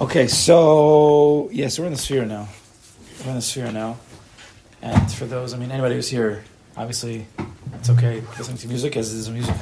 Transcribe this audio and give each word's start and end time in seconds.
Okay, 0.00 0.26
so 0.26 1.48
yes, 1.52 1.78
we're 1.78 1.86
in 1.86 1.92
the 1.92 1.98
Sefirah 1.98 2.26
now. 2.26 2.48
We're 3.22 3.30
in 3.30 3.36
the 3.36 3.40
Sefirah 3.40 3.72
now, 3.72 3.96
and 4.82 5.12
for 5.12 5.24
those, 5.24 5.54
I 5.54 5.56
mean, 5.56 5.70
anybody 5.70 5.94
who's 5.94 6.08
here, 6.08 6.42
obviously, 6.76 7.26
it's 7.74 7.88
okay 7.90 8.20
listening 8.36 8.58
to 8.58 8.68
music 8.68 8.96
as 8.96 9.12
is 9.12 9.30
music. 9.30 9.54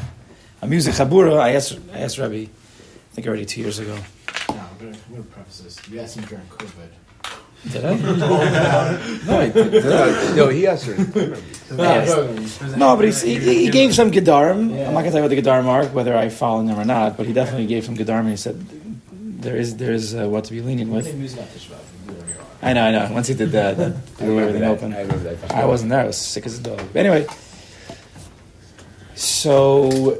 A 0.62 0.66
music 0.66 0.94
chabura. 0.94 1.38
I 1.38 1.50
asked, 1.52 1.78
I 1.92 1.98
asked 1.98 2.16
Rebbe, 2.16 2.50
I 2.50 3.14
think 3.14 3.26
already 3.26 3.44
two 3.44 3.60
years 3.60 3.78
ago. 3.78 3.94
No, 4.48 4.54
I'm 4.54 4.94
gonna, 5.10 5.22
preface 5.24 5.60
this. 5.60 5.88
You 5.88 6.00
asked 6.00 6.16
me 6.16 6.24
during 6.24 6.46
COVID. 6.46 6.88
Did 7.70 7.84
I? 7.84 7.94
no, 9.26 9.38
I 9.38 9.48
did. 9.50 9.70
did 9.70 9.86
I? 9.86 10.34
No, 10.34 10.48
he 10.48 10.66
asked 10.66 10.86
her. 10.86 11.36
Yes. 11.72 12.76
No, 12.76 12.96
but 12.96 13.06
he, 13.06 13.38
he, 13.38 13.64
he 13.64 13.70
gave 13.70 13.94
some 13.94 14.10
gedarim. 14.10 14.76
Yeah. 14.76 14.88
I'm 14.88 14.92
not 14.92 15.00
gonna 15.00 15.10
tell 15.10 15.20
you 15.20 15.22
what 15.22 15.28
the 15.28 15.40
gedarim 15.40 15.64
are, 15.64 15.86
whether 15.86 16.14
I 16.14 16.28
follow 16.28 16.62
them 16.62 16.78
or 16.78 16.84
not. 16.84 17.16
But 17.16 17.24
he 17.24 17.32
definitely 17.32 17.66
gave 17.66 17.86
some 17.86 17.96
gedarim. 17.96 18.20
and 18.20 18.28
He 18.28 18.36
said 18.36 18.62
there 19.42 19.56
is 19.56 19.76
there 19.76 19.92
is 19.92 20.14
uh, 20.14 20.28
what 20.28 20.44
to 20.44 20.52
be 20.52 20.60
leaning 20.60 20.90
with. 20.90 21.04
think 21.06 21.18
music 21.18 21.40
after 21.40 21.58
Shabbat. 21.58 21.70
You 21.70 21.98
can 21.98 22.06
do 22.06 22.20
whatever 22.20 22.32
you 22.32 22.38
want. 22.38 22.48
I 22.62 22.72
know, 22.72 22.84
I 22.84 22.90
know. 22.92 23.14
Once 23.14 23.28
he 23.28 23.34
did 23.34 23.52
that, 23.58 23.76
that 23.76 24.16
blew 24.18 24.38
everything 24.40 24.64
open. 24.64 24.94
I 24.94 25.04
that. 25.04 25.52
I 25.52 25.64
wasn't 25.64 25.90
there. 25.90 26.00
I 26.00 26.06
was 26.06 26.16
sick 26.16 26.46
as 26.46 26.58
a 26.58 26.62
dog. 26.62 26.78
But 26.92 27.00
anyway, 27.06 27.26
so 29.14 30.18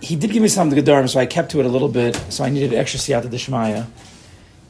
he 0.00 0.16
did 0.16 0.30
give 0.30 0.42
me 0.42 0.48
some 0.48 0.68
of 0.68 0.74
the 0.74 0.82
Gedarim, 0.82 1.08
so 1.08 1.18
I 1.18 1.26
kept 1.26 1.50
to 1.52 1.60
it 1.60 1.66
a 1.66 1.68
little 1.68 1.88
bit. 1.88 2.16
So 2.28 2.44
I 2.44 2.50
needed 2.50 2.74
extra 2.74 3.00
siyata 3.00 3.28
deshmaya. 3.28 3.86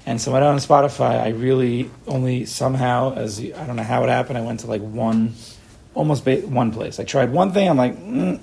And 0.07 0.21
so 0.21 0.31
I 0.31 0.35
went 0.35 0.45
on 0.45 0.57
Spotify. 0.59 1.21
I 1.21 1.31
really 1.31 1.91
only 2.07 2.47
somehow, 2.47 3.15
as 3.15 3.41
I 3.41 3.67
don't 3.67 3.75
know 3.77 3.83
how 3.83 4.05
it 4.05 4.09
happened, 4.09 4.39
I 4.39 4.43
went 4.43 4.61
to 4.61 4.69
like 4.69 4.81
one, 4.81 5.35
almost 5.95 6.25
ba- 6.25 6.43
one 6.43 6.71
place. 6.71 7.01
I 7.01 7.05
tried 7.05 7.33
one 7.33 7.53
thing. 7.53 7.69
I'm 7.69 7.77
like, 7.77 7.99
mm, 7.99 8.41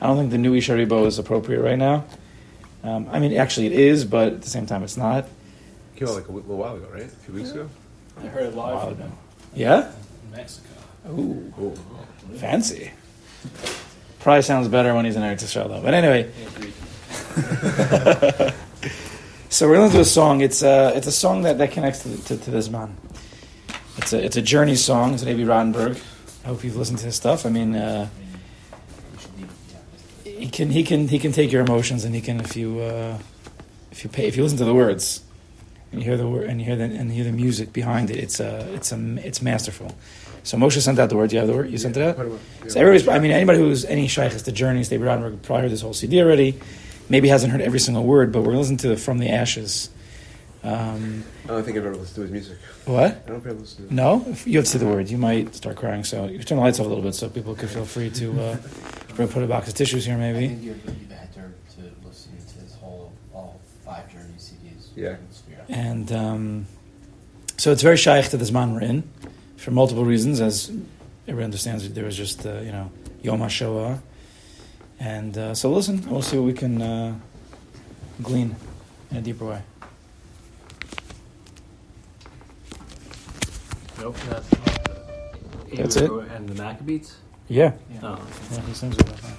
I 0.00 0.06
don't 0.06 0.16
think 0.16 0.30
the 0.30 0.38
new 0.38 0.54
Ishay 0.54 0.86
Ribo 0.86 1.06
is 1.06 1.18
appropriate 1.18 1.60
right 1.60 1.78
now. 1.78 2.04
Um, 2.84 3.08
I 3.10 3.18
mean, 3.18 3.36
actually, 3.36 3.66
it 3.66 3.72
is, 3.72 4.04
but 4.04 4.28
at 4.34 4.42
the 4.42 4.48
same 4.50 4.66
time, 4.66 4.82
it's 4.82 4.96
not. 4.96 5.26
Came 5.96 6.08
out 6.08 6.14
like 6.14 6.28
a 6.28 6.32
little 6.32 6.56
while 6.56 6.76
ago, 6.76 6.86
right? 6.92 7.04
A 7.04 7.08
few 7.08 7.34
weeks 7.34 7.50
ago. 7.50 7.68
I 8.18 8.26
heard 8.26 8.44
it 8.46 8.52
A 8.52 8.56
while 8.56 8.74
live 8.76 8.92
ago. 9.00 9.10
Yeah. 9.54 9.90
in 10.24 10.30
Mexico. 10.36 10.68
Ooh, 11.10 11.52
Oh, 11.58 11.74
fancy. 12.36 12.90
Probably 14.20 14.42
sounds 14.42 14.68
better 14.68 14.94
when 14.94 15.04
he's 15.04 15.16
in 15.16 15.22
Eretz 15.22 15.42
Yisrael, 15.44 15.68
though. 15.68 15.80
But 15.80 15.94
anyway, 15.94 16.30
so 19.48 19.68
we're 19.68 19.76
going 19.76 19.88
to 19.90 19.96
do 19.96 20.00
a 20.00 20.04
song. 20.04 20.40
It's 20.40 20.62
a, 20.62 20.92
it's 20.96 21.06
a 21.06 21.12
song 21.12 21.42
that, 21.42 21.58
that 21.58 21.70
connects 21.70 22.02
to, 22.02 22.24
to, 22.24 22.36
to 22.36 22.50
this 22.50 22.68
man. 22.68 22.96
It's 23.98 24.12
a, 24.12 24.24
it's 24.24 24.36
a 24.36 24.42
journey 24.42 24.74
song. 24.76 25.14
It's 25.14 25.22
an 25.22 25.28
Abie 25.28 25.44
Rotenberg. 25.44 26.02
I 26.44 26.48
hope 26.48 26.64
you've 26.64 26.76
listened 26.76 26.98
to 26.98 27.06
his 27.06 27.14
stuff. 27.16 27.46
I 27.46 27.50
mean, 27.50 27.74
uh, 27.74 28.08
I 28.08 28.20
mean, 28.20 28.40
we 29.12 29.18
should 29.18 29.36
leave. 29.38 29.52
Yeah. 30.24 30.32
He 30.46 30.52
can 30.52 30.70
he 30.70 30.84
can 30.84 31.08
he 31.08 31.18
can 31.18 31.32
take 31.32 31.50
your 31.50 31.62
emotions 31.62 32.04
and 32.04 32.14
he 32.14 32.20
can 32.20 32.38
if 32.38 32.56
you 32.56 32.78
uh, 32.78 33.18
if 33.90 34.04
you 34.04 34.10
pay 34.10 34.28
if 34.28 34.36
you 34.36 34.44
listen 34.44 34.58
to 34.58 34.64
the 34.64 34.74
words 34.74 35.20
and 35.90 36.00
you 36.00 36.06
hear 36.06 36.16
the 36.16 36.28
word 36.28 36.48
and 36.48 36.60
you 36.60 36.66
hear 36.66 36.76
the 36.76 36.84
and 36.84 37.10
you 37.10 37.16
hear 37.16 37.24
the 37.24 37.36
music 37.36 37.72
behind 37.72 38.10
it. 38.10 38.16
It's 38.16 38.38
uh, 38.38 38.64
it's 38.72 38.92
a 38.92 39.26
it's 39.26 39.42
masterful. 39.42 39.92
So 40.44 40.56
Moshe 40.56 40.80
sent 40.80 41.00
out 41.00 41.08
the 41.08 41.16
word. 41.16 41.32
You 41.32 41.40
have 41.40 41.48
the 41.48 41.54
word. 41.56 41.68
You 41.68 41.78
sent 41.78 41.96
it 41.96 42.02
out. 42.04 42.24
A. 42.24 42.28
Yeah. 42.28 42.38
So 42.68 42.78
everybody's, 42.78 43.08
I 43.08 43.18
mean, 43.18 43.32
anybody 43.32 43.58
who's 43.58 43.84
any 43.86 44.06
shaykhs 44.06 44.42
to 44.42 44.52
journeys, 44.52 44.88
they've 44.88 45.00
Rotenberg 45.00 45.42
probably 45.42 45.62
heard 45.62 45.72
this 45.72 45.80
whole 45.80 45.94
CD 45.94 46.22
already. 46.22 46.60
Maybe 47.08 47.26
hasn't 47.26 47.50
heard 47.50 47.60
every 47.60 47.80
single 47.80 48.04
word, 48.04 48.30
but 48.30 48.42
we're 48.42 48.52
going 48.52 48.54
to 48.54 48.60
listen 48.60 48.76
to 48.76 48.88
the 48.88 48.96
From 48.96 49.18
the 49.18 49.30
Ashes. 49.30 49.90
Um, 50.62 51.24
I 51.44 51.48
don't 51.48 51.64
think 51.64 51.76
I've 51.76 51.86
ever 51.86 51.96
listened 51.96 52.14
to 52.14 52.22
his 52.22 52.30
music. 52.30 52.58
what? 52.84 53.22
I 53.26 53.30
don't 53.30 53.38
if 53.38 53.46
I've 53.46 53.58
listened 53.58 53.88
to 53.88 53.92
it. 53.92 53.96
No? 53.96 54.24
If 54.28 54.46
you 54.46 54.58
have 54.58 54.64
to 54.66 54.70
say 54.70 54.78
the 54.78 54.86
word, 54.86 55.08
you 55.08 55.18
might 55.18 55.54
start 55.54 55.76
crying. 55.76 56.04
So 56.04 56.26
you 56.26 56.38
turn 56.44 56.58
the 56.58 56.64
lights 56.64 56.78
off 56.78 56.86
a 56.86 56.88
little 56.88 57.02
bit 57.02 57.16
so 57.16 57.28
people 57.28 57.56
can 57.56 57.66
feel 57.68 57.84
free 57.84 58.10
to 58.10 58.40
uh, 58.40 58.56
bring- 59.16 59.28
put 59.28 59.42
a 59.42 59.46
box 59.46 59.68
of 59.68 59.74
tissues 59.74 60.04
here, 60.06 60.14
I 60.14 60.18
maybe. 60.18 60.48
think 60.48 60.62
you're, 60.62 60.74
you've 60.76 61.10
had 61.10 61.32
to, 61.34 61.40
to 61.40 61.90
listen 62.06 62.32
to 62.54 62.58
his 62.60 62.74
whole, 62.76 63.12
all 63.34 63.60
five 63.84 64.10
Journey 64.12 64.34
CDs. 64.38 64.88
Yeah. 64.94 65.16
in 65.16 65.18
the 65.28 65.34
Sefirah. 65.34 65.64
And 65.68 66.12
um, 66.12 66.66
so 67.56 67.72
it's 67.72 67.82
very 67.82 67.96
shaykh 67.96 68.28
to 68.30 68.36
this 68.36 68.50
man 68.52 68.74
we're 68.74 68.82
in 68.82 69.02
for 69.56 69.70
multiple 69.70 70.04
reasons. 70.04 70.40
As 70.40 70.70
everyone 71.26 71.44
understands, 71.46 71.88
there 71.92 72.04
was 72.04 72.16
just, 72.16 72.46
uh, 72.46 72.60
you 72.60 72.72
know, 72.72 72.90
Yom 73.22 73.40
HaShoah. 73.40 74.00
And 75.00 75.36
uh, 75.36 75.54
so 75.54 75.70
listen, 75.70 76.08
we'll 76.08 76.22
see 76.22 76.36
what 76.38 76.46
we 76.46 76.52
can 76.54 76.80
uh, 76.80 77.14
glean 78.22 78.56
in 79.10 79.16
a 79.18 79.20
deeper 79.20 79.44
way. 79.44 79.62
Nope, 83.98 84.16
that's 84.28 84.52
not 84.52 85.68
the 85.70 85.76
That's 85.76 85.94
Hebrew 85.94 86.20
And 86.20 86.48
the 86.48 86.62
Maccabees? 86.62 87.16
Yeah. 87.48 87.72
Oh. 88.02 88.18
Yeah, 88.52 88.60
he 88.62 88.74
sings 88.74 88.96
with 88.96 89.06
them. 89.22 89.32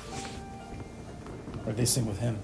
Or 1.66 1.74
they 1.74 1.86
sing 1.86 2.06
with 2.06 2.20
him. 2.20 2.38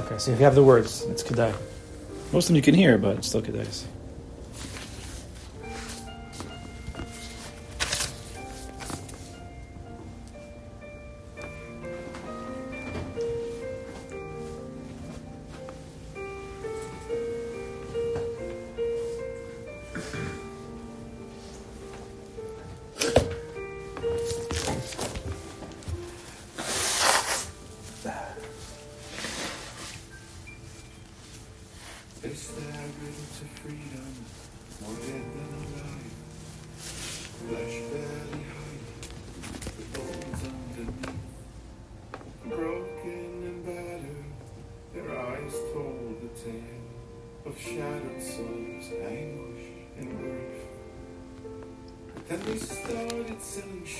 Okay, 0.00 0.18
so 0.18 0.30
if 0.32 0.38
you 0.38 0.44
have 0.44 0.54
the 0.54 0.64
words, 0.64 1.02
it's 1.02 1.22
Kedai. 1.22 1.54
Most 2.32 2.44
of 2.44 2.48
them 2.48 2.56
you 2.56 2.62
can 2.62 2.74
hear, 2.74 2.96
but 2.96 3.18
it's 3.18 3.28
still 3.28 3.42
Kedai. 3.42 3.66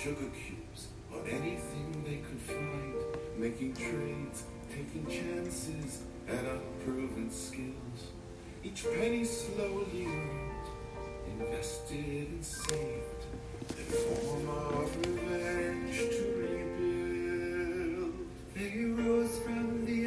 Sugar 0.02 0.30
cubes 0.32 0.88
or 1.12 1.20
anything 1.28 2.02
they 2.06 2.22
could 2.26 2.40
find, 2.40 2.94
making 3.36 3.74
trades, 3.74 4.44
taking 4.70 5.06
chances 5.06 6.04
at 6.26 6.42
unproven 6.42 7.30
skills. 7.30 8.08
Each 8.64 8.84
penny 8.84 9.24
slowly 9.24 10.06
earned, 10.06 10.68
invested 11.38 12.28
and 12.30 12.42
saved, 12.42 13.26
in 13.76 13.84
form 13.84 14.48
of 14.48 14.96
revenge 15.06 15.98
to 15.98 16.22
rebuild. 16.40 18.14
They 18.56 18.84
rose 18.84 19.38
from 19.40 19.84
the 19.84 19.99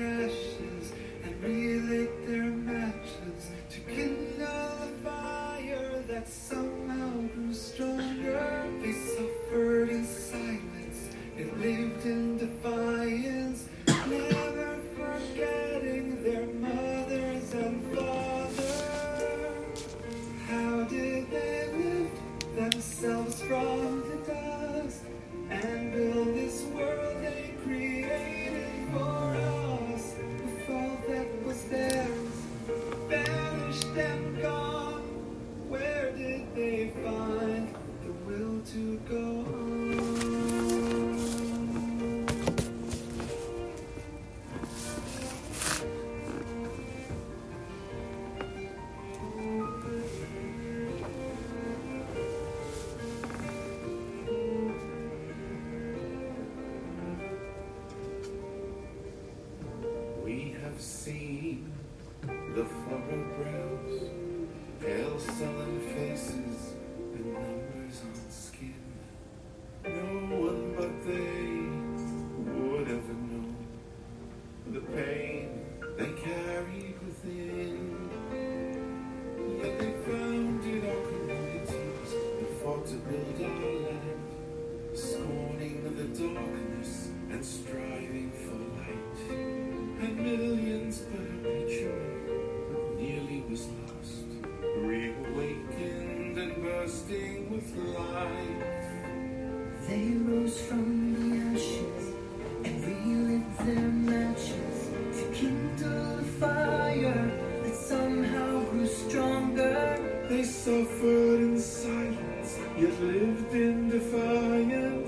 suffered 110.41 111.41
in 111.41 111.59
silence, 111.59 112.57
yet 112.77 112.99
lived 113.01 113.53
in 113.53 113.89
defiance, 113.89 115.02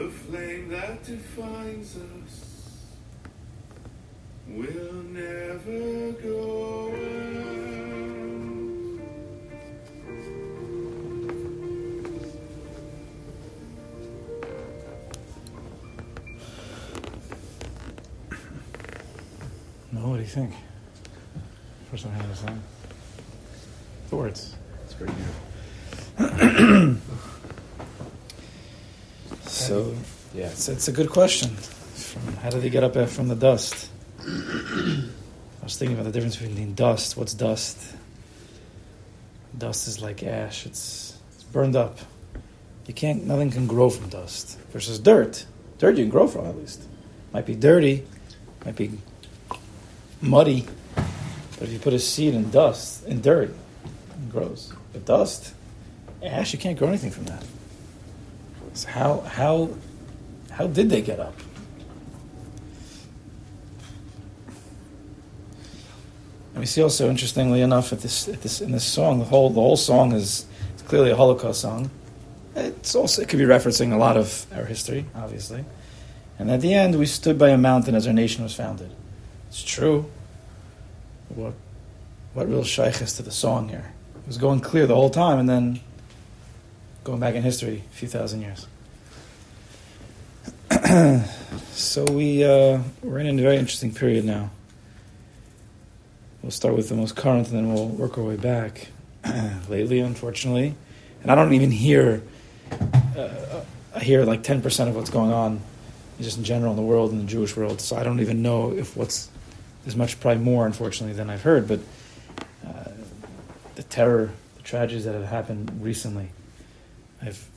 The 0.00 0.08
flame 0.08 0.70
that 0.70 1.04
defines 1.04 1.94
us 1.94 2.86
will 4.48 5.02
never 5.12 6.12
go 6.12 6.88
out. 6.88 8.00
No, 19.92 20.08
what 20.08 20.16
do 20.16 20.22
you 20.22 20.26
think? 20.26 20.52
First 21.90 22.04
time 22.04 22.14
I 22.14 22.22
heard 22.22 22.32
the 22.32 22.36
song. 22.36 22.62
The 24.08 24.16
words. 24.16 24.56
It's 24.84 24.94
very 24.94 25.10
beautiful. 26.16 26.96
So, 29.70 29.94
Yeah. 30.34 30.49
It's, 30.60 30.68
it's 30.68 30.88
a 30.88 30.92
good 30.92 31.08
question. 31.08 31.48
From, 31.48 32.36
how 32.36 32.50
did 32.50 32.62
he 32.62 32.68
get 32.68 32.84
up 32.84 33.08
from 33.08 33.28
the 33.28 33.34
dust? 33.34 33.88
I 34.20 35.64
was 35.64 35.78
thinking 35.78 35.96
about 35.96 36.04
the 36.04 36.12
difference 36.12 36.36
between 36.36 36.74
dust. 36.74 37.16
What's 37.16 37.32
dust? 37.32 37.78
Dust 39.56 39.88
is 39.88 40.02
like 40.02 40.22
ash. 40.22 40.66
It's, 40.66 41.18
it's 41.32 41.44
burned 41.44 41.76
up. 41.76 41.98
You 42.86 42.92
can't. 42.92 43.24
Nothing 43.24 43.50
can 43.50 43.66
grow 43.66 43.88
from 43.88 44.10
dust. 44.10 44.58
Versus 44.70 44.98
dirt. 44.98 45.46
Dirt 45.78 45.96
you 45.96 46.04
can 46.04 46.10
grow 46.10 46.26
from 46.26 46.44
at 46.44 46.58
least. 46.58 46.82
Might 47.32 47.46
be 47.46 47.54
dirty. 47.54 48.06
Might 48.66 48.76
be 48.76 48.90
muddy. 50.20 50.66
But 50.94 51.68
if 51.68 51.72
you 51.72 51.78
put 51.78 51.94
a 51.94 51.98
seed 51.98 52.34
in 52.34 52.50
dust, 52.50 53.06
in 53.06 53.22
dirt, 53.22 53.48
it 53.48 54.30
grows. 54.30 54.74
But 54.92 55.06
dust, 55.06 55.54
ash, 56.22 56.52
you 56.52 56.58
can't 56.58 56.78
grow 56.78 56.88
anything 56.88 57.12
from 57.12 57.24
that. 57.24 57.44
So 58.74 58.88
how 58.88 59.20
how 59.20 59.70
how 60.50 60.66
did 60.66 60.90
they 60.90 61.02
get 61.02 61.20
up? 61.20 61.34
And 66.52 66.60
we 66.60 66.66
see 66.66 66.82
also, 66.82 67.08
interestingly 67.08 67.62
enough, 67.62 67.92
at 67.92 68.00
this, 68.00 68.28
at 68.28 68.42
this 68.42 68.60
in 68.60 68.72
this 68.72 68.84
song, 68.84 69.18
the 69.18 69.24
whole 69.24 69.50
the 69.50 69.60
whole 69.60 69.76
song 69.76 70.12
is 70.12 70.46
clearly 70.86 71.10
a 71.10 71.16
Holocaust 71.16 71.60
song. 71.60 71.90
It's 72.56 72.94
also 72.94 73.22
it 73.22 73.28
could 73.28 73.38
be 73.38 73.44
referencing 73.44 73.92
a 73.92 73.96
lot 73.96 74.16
of 74.16 74.46
our 74.54 74.64
history, 74.64 75.06
obviously. 75.14 75.64
And 76.38 76.50
at 76.50 76.60
the 76.60 76.74
end, 76.74 76.98
we 76.98 77.06
stood 77.06 77.38
by 77.38 77.50
a 77.50 77.56
mountain 77.56 77.94
as 77.94 78.06
our 78.06 78.12
nation 78.12 78.42
was 78.42 78.54
founded. 78.54 78.90
It's 79.48 79.62
true. 79.62 80.10
What 81.28 81.54
what 82.34 82.48
real 82.48 82.64
shaykh 82.64 83.00
is 83.00 83.12
to 83.14 83.22
the 83.22 83.30
song 83.30 83.68
here? 83.68 83.92
It 84.16 84.26
was 84.26 84.38
going 84.38 84.60
clear 84.60 84.86
the 84.86 84.94
whole 84.94 85.10
time, 85.10 85.38
and 85.38 85.48
then 85.48 85.80
going 87.04 87.20
back 87.20 87.34
in 87.34 87.42
history, 87.42 87.84
a 87.90 87.94
few 87.94 88.08
thousand 88.08 88.42
years. 88.42 88.66
So 90.90 92.04
we 92.10 92.42
uh, 92.42 92.80
we're 93.02 93.20
in 93.20 93.38
a 93.38 93.42
very 93.42 93.58
interesting 93.58 93.94
period 93.94 94.24
now. 94.24 94.50
We'll 96.42 96.50
start 96.50 96.74
with 96.74 96.88
the 96.88 96.96
most 96.96 97.14
current, 97.14 97.48
and 97.48 97.56
then 97.56 97.72
we'll 97.72 97.86
work 97.86 98.18
our 98.18 98.24
way 98.24 98.34
back. 98.34 98.88
Lately, 99.68 100.00
unfortunately, 100.00 100.74
and 101.22 101.30
I 101.30 101.36
don't 101.36 101.52
even 101.52 101.70
hear. 101.70 102.22
Uh, 102.72 103.62
I 103.94 104.00
hear 104.00 104.24
like 104.24 104.42
ten 104.42 104.62
percent 104.62 104.90
of 104.90 104.96
what's 104.96 105.10
going 105.10 105.32
on, 105.32 105.60
just 106.20 106.38
in 106.38 106.44
general 106.44 106.72
in 106.72 106.76
the 106.76 106.82
world, 106.82 107.12
in 107.12 107.18
the 107.18 107.24
Jewish 107.24 107.56
world. 107.56 107.80
So 107.80 107.94
I 107.94 108.02
don't 108.02 108.18
even 108.18 108.42
know 108.42 108.72
if 108.72 108.96
what's 108.96 109.30
there's 109.84 109.94
much 109.94 110.18
probably 110.18 110.42
more, 110.42 110.66
unfortunately, 110.66 111.14
than 111.14 111.30
I've 111.30 111.42
heard. 111.42 111.68
But 111.68 111.80
uh, 112.66 112.90
the 113.76 113.84
terror, 113.84 114.30
the 114.56 114.62
tragedies 114.62 115.04
that 115.04 115.14
have 115.14 115.26
happened 115.26 115.70
recently, 115.80 116.30
I've 117.22 117.49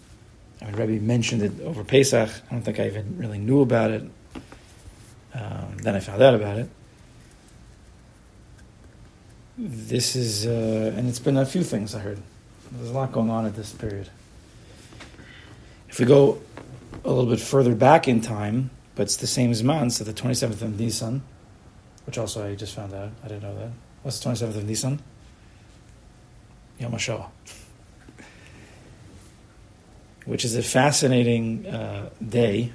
I 0.63 0.67
mean, 0.67 0.75
Rebbe 0.75 1.03
mentioned 1.03 1.41
it 1.41 1.61
over 1.61 1.83
Pesach. 1.83 2.29
I 2.29 2.53
don't 2.53 2.61
think 2.61 2.79
I 2.79 2.87
even 2.87 3.17
really 3.17 3.37
knew 3.37 3.61
about 3.61 3.91
it. 3.91 4.03
Um, 5.33 5.77
then 5.77 5.95
I 5.95 5.99
found 5.99 6.21
out 6.21 6.35
about 6.35 6.57
it. 6.57 6.69
This 9.57 10.15
is, 10.15 10.47
uh, 10.47 10.93
and 10.95 11.07
it's 11.09 11.19
been 11.19 11.37
a 11.37 11.45
few 11.45 11.63
things 11.63 11.93
I 11.93 11.99
heard. 11.99 12.19
There's 12.71 12.89
a 12.89 12.93
lot 12.93 13.11
going 13.11 13.29
on 13.29 13.45
at 13.45 13.55
this 13.55 13.71
period. 13.73 14.09
If 15.89 15.99
we 15.99 16.05
go 16.05 16.41
a 17.03 17.11
little 17.11 17.29
bit 17.29 17.39
further 17.39 17.75
back 17.75 18.07
in 18.07 18.21
time, 18.21 18.71
but 18.95 19.03
it's 19.03 19.17
the 19.17 19.27
same 19.27 19.51
as 19.51 19.63
month, 19.63 19.93
so 19.93 20.03
the 20.03 20.13
27th 20.13 20.61
of 20.61 20.79
Nisan, 20.79 21.23
which 22.05 22.17
also 22.17 22.47
I 22.47 22.55
just 22.55 22.75
found 22.75 22.93
out. 22.93 23.11
I 23.23 23.27
didn't 23.27 23.43
know 23.43 23.55
that. 23.57 23.69
What's 24.01 24.19
the 24.19 24.29
27th 24.29 24.57
of 24.57 24.65
Nisan? 24.65 25.01
Yom 26.79 26.91
HaShoah. 26.93 27.27
Which 30.25 30.45
is 30.45 30.55
a 30.55 30.63
fascinating 30.63 31.65
uh, 31.65 32.09
day. 32.27 32.71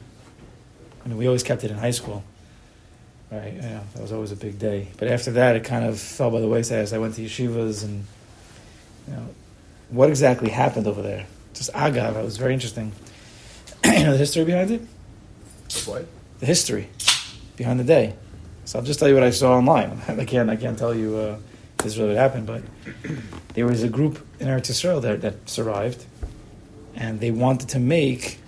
I 1.04 1.08
mean, 1.08 1.16
we 1.16 1.26
always 1.26 1.42
kept 1.42 1.64
it 1.64 1.70
in 1.70 1.78
high 1.78 1.92
school. 1.92 2.22
Right, 3.30 3.54
yeah, 3.54 3.80
that 3.94 4.02
was 4.02 4.12
always 4.12 4.32
a 4.32 4.36
big 4.36 4.58
day. 4.58 4.88
But 4.96 5.08
after 5.08 5.32
that, 5.32 5.56
it 5.56 5.64
kind 5.64 5.84
of 5.84 6.00
fell 6.00 6.30
by 6.30 6.40
the 6.40 6.48
wayside 6.48 6.78
as 6.78 6.92
I 6.92 6.98
went 6.98 7.14
to 7.16 7.22
yeshivas 7.22 7.84
and, 7.84 8.04
you 9.06 9.14
know, 9.14 9.28
what 9.90 10.08
exactly 10.08 10.50
happened 10.50 10.86
over 10.86 11.02
there? 11.02 11.26
Just 11.54 11.72
agav, 11.72 12.16
it 12.16 12.24
was 12.24 12.36
very 12.36 12.54
interesting. 12.54 12.92
you 13.84 14.04
know 14.04 14.12
the 14.12 14.18
history 14.18 14.44
behind 14.44 14.70
it? 14.70 14.82
What? 15.84 16.06
The 16.40 16.46
history 16.46 16.88
behind 17.56 17.80
the 17.80 17.84
day. 17.84 18.14
So 18.64 18.78
I'll 18.78 18.84
just 18.84 18.98
tell 18.98 19.08
you 19.08 19.14
what 19.14 19.24
I 19.24 19.30
saw 19.30 19.56
online. 19.56 20.00
I 20.08 20.24
can't, 20.24 20.50
I 20.50 20.56
can't 20.56 20.78
tell 20.78 20.94
you 20.94 21.16
uh, 21.16 21.38
if 21.78 21.84
this 21.84 21.96
really 21.96 22.16
happened, 22.16 22.46
but 22.46 22.62
there 23.54 23.66
was 23.66 23.82
a 23.82 23.88
group 23.88 24.24
in 24.40 24.46
Eretz 24.46 24.70
Yisrael 24.70 25.02
that, 25.02 25.22
that 25.22 25.48
survived, 25.48 26.04
and 26.98 27.20
they 27.20 27.30
wanted 27.30 27.68
to 27.70 27.78
make 27.78 28.40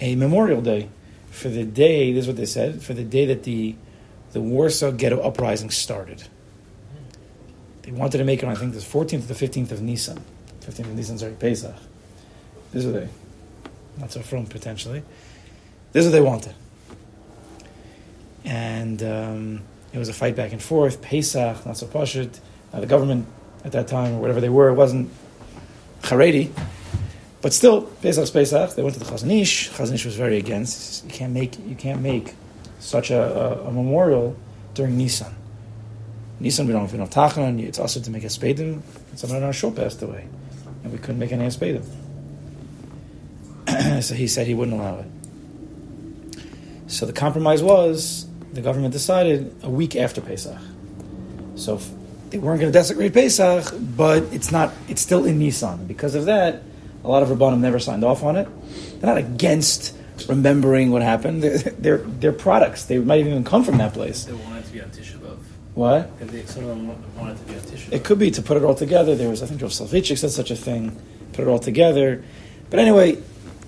a 0.00 0.16
memorial 0.16 0.62
day 0.62 0.88
for 1.30 1.48
the 1.50 1.64
day. 1.64 2.12
This 2.12 2.22
is 2.22 2.26
what 2.26 2.36
they 2.36 2.46
said 2.46 2.82
for 2.82 2.94
the 2.94 3.04
day 3.04 3.26
that 3.26 3.44
the 3.44 3.76
the 4.32 4.40
Warsaw 4.40 4.92
Ghetto 4.92 5.20
uprising 5.20 5.70
started. 5.70 6.24
They 7.82 7.92
wanted 7.92 8.18
to 8.18 8.24
make 8.24 8.42
it 8.42 8.46
on 8.46 8.52
I 8.52 8.54
think 8.54 8.72
the 8.72 8.80
14th 8.80 9.08
to 9.08 9.18
the 9.18 9.34
15th 9.34 9.72
of 9.72 9.82
Nisan. 9.82 10.22
15th 10.60 10.78
of 10.80 10.94
Nisan, 10.94 11.18
sorry, 11.18 11.32
Pesach. 11.32 11.74
This 12.72 12.84
is 12.84 12.92
what 12.92 13.00
they, 13.00 13.08
not 13.98 14.12
so 14.12 14.20
from 14.20 14.46
potentially. 14.46 15.02
This 15.92 16.06
is 16.06 16.12
what 16.12 16.18
they 16.18 16.24
wanted. 16.24 16.54
And 18.44 19.02
um, 19.02 19.62
it 19.92 19.98
was 19.98 20.08
a 20.08 20.12
fight 20.12 20.36
back 20.36 20.52
and 20.52 20.62
forth. 20.62 21.02
Pesach, 21.02 21.66
not 21.66 21.76
so 21.76 21.86
pashut. 21.86 22.38
Uh, 22.72 22.80
the 22.80 22.86
government 22.86 23.26
at 23.64 23.72
that 23.72 23.88
time, 23.88 24.14
or 24.14 24.20
whatever 24.20 24.40
they 24.40 24.48
were, 24.48 24.68
it 24.68 24.74
wasn't 24.74 25.10
Haredi. 26.02 26.52
But 27.42 27.52
still, 27.52 27.82
Pesach 27.82 28.32
Pesach. 28.32 28.74
They 28.74 28.82
went 28.82 28.94
to 28.94 29.00
the 29.00 29.06
Chazon 29.06 29.40
Ish. 29.40 29.70
Chazanish 29.70 30.04
was 30.04 30.16
very 30.16 30.36
against. 30.36 31.04
You 31.04 31.10
can't 31.10 31.32
make 31.32 31.58
you 31.66 31.74
can't 31.74 32.02
make 32.02 32.34
such 32.80 33.10
a, 33.10 33.62
a, 33.62 33.68
a 33.68 33.72
memorial 33.72 34.36
during 34.74 34.96
Nisan. 34.96 35.34
Nisan, 36.38 36.66
we 36.66 36.72
don't, 36.72 36.90
don't 36.90 37.10
tachan. 37.10 37.62
It's 37.62 37.78
also 37.78 38.00
to 38.00 38.10
make 38.10 38.24
a 38.24 38.28
spedim. 38.28 38.80
Someone 39.14 39.38
on 39.38 39.44
our 39.44 39.52
show 39.52 39.70
passed 39.70 40.02
away, 40.02 40.26
and 40.82 40.92
we 40.92 40.98
couldn't 40.98 41.18
make 41.18 41.32
any 41.32 41.46
spedim. 41.46 41.84
so 44.02 44.14
he 44.14 44.26
said 44.26 44.46
he 44.46 44.54
wouldn't 44.54 44.78
allow 44.78 45.00
it. 45.00 45.06
So 46.88 47.06
the 47.06 47.12
compromise 47.12 47.62
was 47.62 48.26
the 48.52 48.62
government 48.62 48.92
decided 48.92 49.54
a 49.62 49.70
week 49.70 49.96
after 49.96 50.20
Pesach. 50.20 50.58
So 51.56 51.80
they 52.30 52.38
weren't 52.38 52.60
going 52.60 52.72
to 52.72 52.78
desecrate 52.78 53.12
Pesach, 53.12 53.72
but 53.96 54.22
it's 54.32 54.50
not. 54.50 54.72
It's 54.88 55.02
still 55.02 55.24
in 55.24 55.38
Nisan. 55.38 55.86
Because 55.86 56.14
of 56.14 56.24
that, 56.24 56.62
a 57.04 57.08
lot 57.08 57.22
of 57.22 57.28
Rabbanim 57.28 57.60
never 57.60 57.78
signed 57.78 58.04
off 58.04 58.22
on 58.22 58.36
it. 58.36 58.48
They're 59.00 59.08
not 59.08 59.18
against 59.18 59.96
remembering 60.28 60.90
what 60.90 61.02
happened. 61.02 61.42
They're, 61.42 61.58
they're, 61.58 61.98
they're 61.98 62.32
products. 62.32 62.84
They 62.84 62.98
might 62.98 63.20
even 63.20 63.44
come 63.44 63.64
from 63.64 63.78
that 63.78 63.94
place. 63.94 64.24
They 64.24 64.32
wanted 64.32 64.64
to 64.66 64.72
be 64.72 64.82
on 64.82 64.90
Tisha 64.90 65.18
B'Av. 65.18 65.38
What? 65.74 66.18
They, 66.20 66.44
some 66.44 66.64
of 66.64 66.68
them 66.70 67.16
wanted 67.16 67.38
to 67.38 67.44
be 67.44 67.54
on 67.54 67.60
Tisha 67.60 67.86
B'Av. 67.88 67.92
It 67.92 68.04
could 68.04 68.18
be 68.18 68.30
to 68.32 68.42
put 68.42 68.56
it 68.56 68.62
all 68.62 68.74
together. 68.74 69.14
There 69.14 69.30
was, 69.30 69.42
I 69.42 69.46
think, 69.46 69.62
Rav 69.62 69.70
Soloveitchik 69.70 70.18
said 70.18 70.30
such 70.30 70.50
a 70.50 70.56
thing. 70.56 71.00
Put 71.32 71.46
it 71.46 71.48
all 71.48 71.58
together. 71.58 72.22
But 72.68 72.80
anyway, 72.80 73.18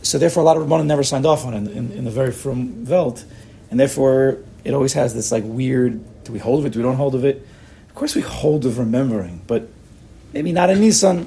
so 0.03 0.19
therefore, 0.19 0.43
a 0.43 0.47
lot 0.47 0.57
of 0.57 0.67
Rabbanim 0.67 0.87
never 0.87 1.03
signed 1.03 1.27
off 1.27 1.47
on 1.47 1.55
it 1.55 1.59
in, 1.59 1.69
in, 1.69 1.93
in 1.93 2.05
the 2.05 2.11
very 2.11 2.33
from 2.33 2.85
Welt, 2.85 3.25
and 3.71 3.81
therefore 3.81 4.39
it 4.65 4.75
always 4.75 4.93
has 4.93 5.15
this 5.15 5.33
like 5.33 5.45
weird. 5.47 6.25
Do 6.25 6.33
we 6.33 6.39
hold 6.39 6.61
of 6.61 6.67
it? 6.67 6.71
Do 6.71 6.79
we 6.81 6.83
don't 6.83 6.97
hold 6.97 7.15
of 7.15 7.25
it? 7.25 7.47
Of 7.89 7.95
course, 7.95 8.15
we 8.15 8.23
hold 8.23 8.67
of 8.67 8.79
remembering, 8.79 9.43
but 9.47 9.69
maybe 10.33 10.53
not 10.53 10.71
in 10.71 10.79
Nissan. 10.79 11.27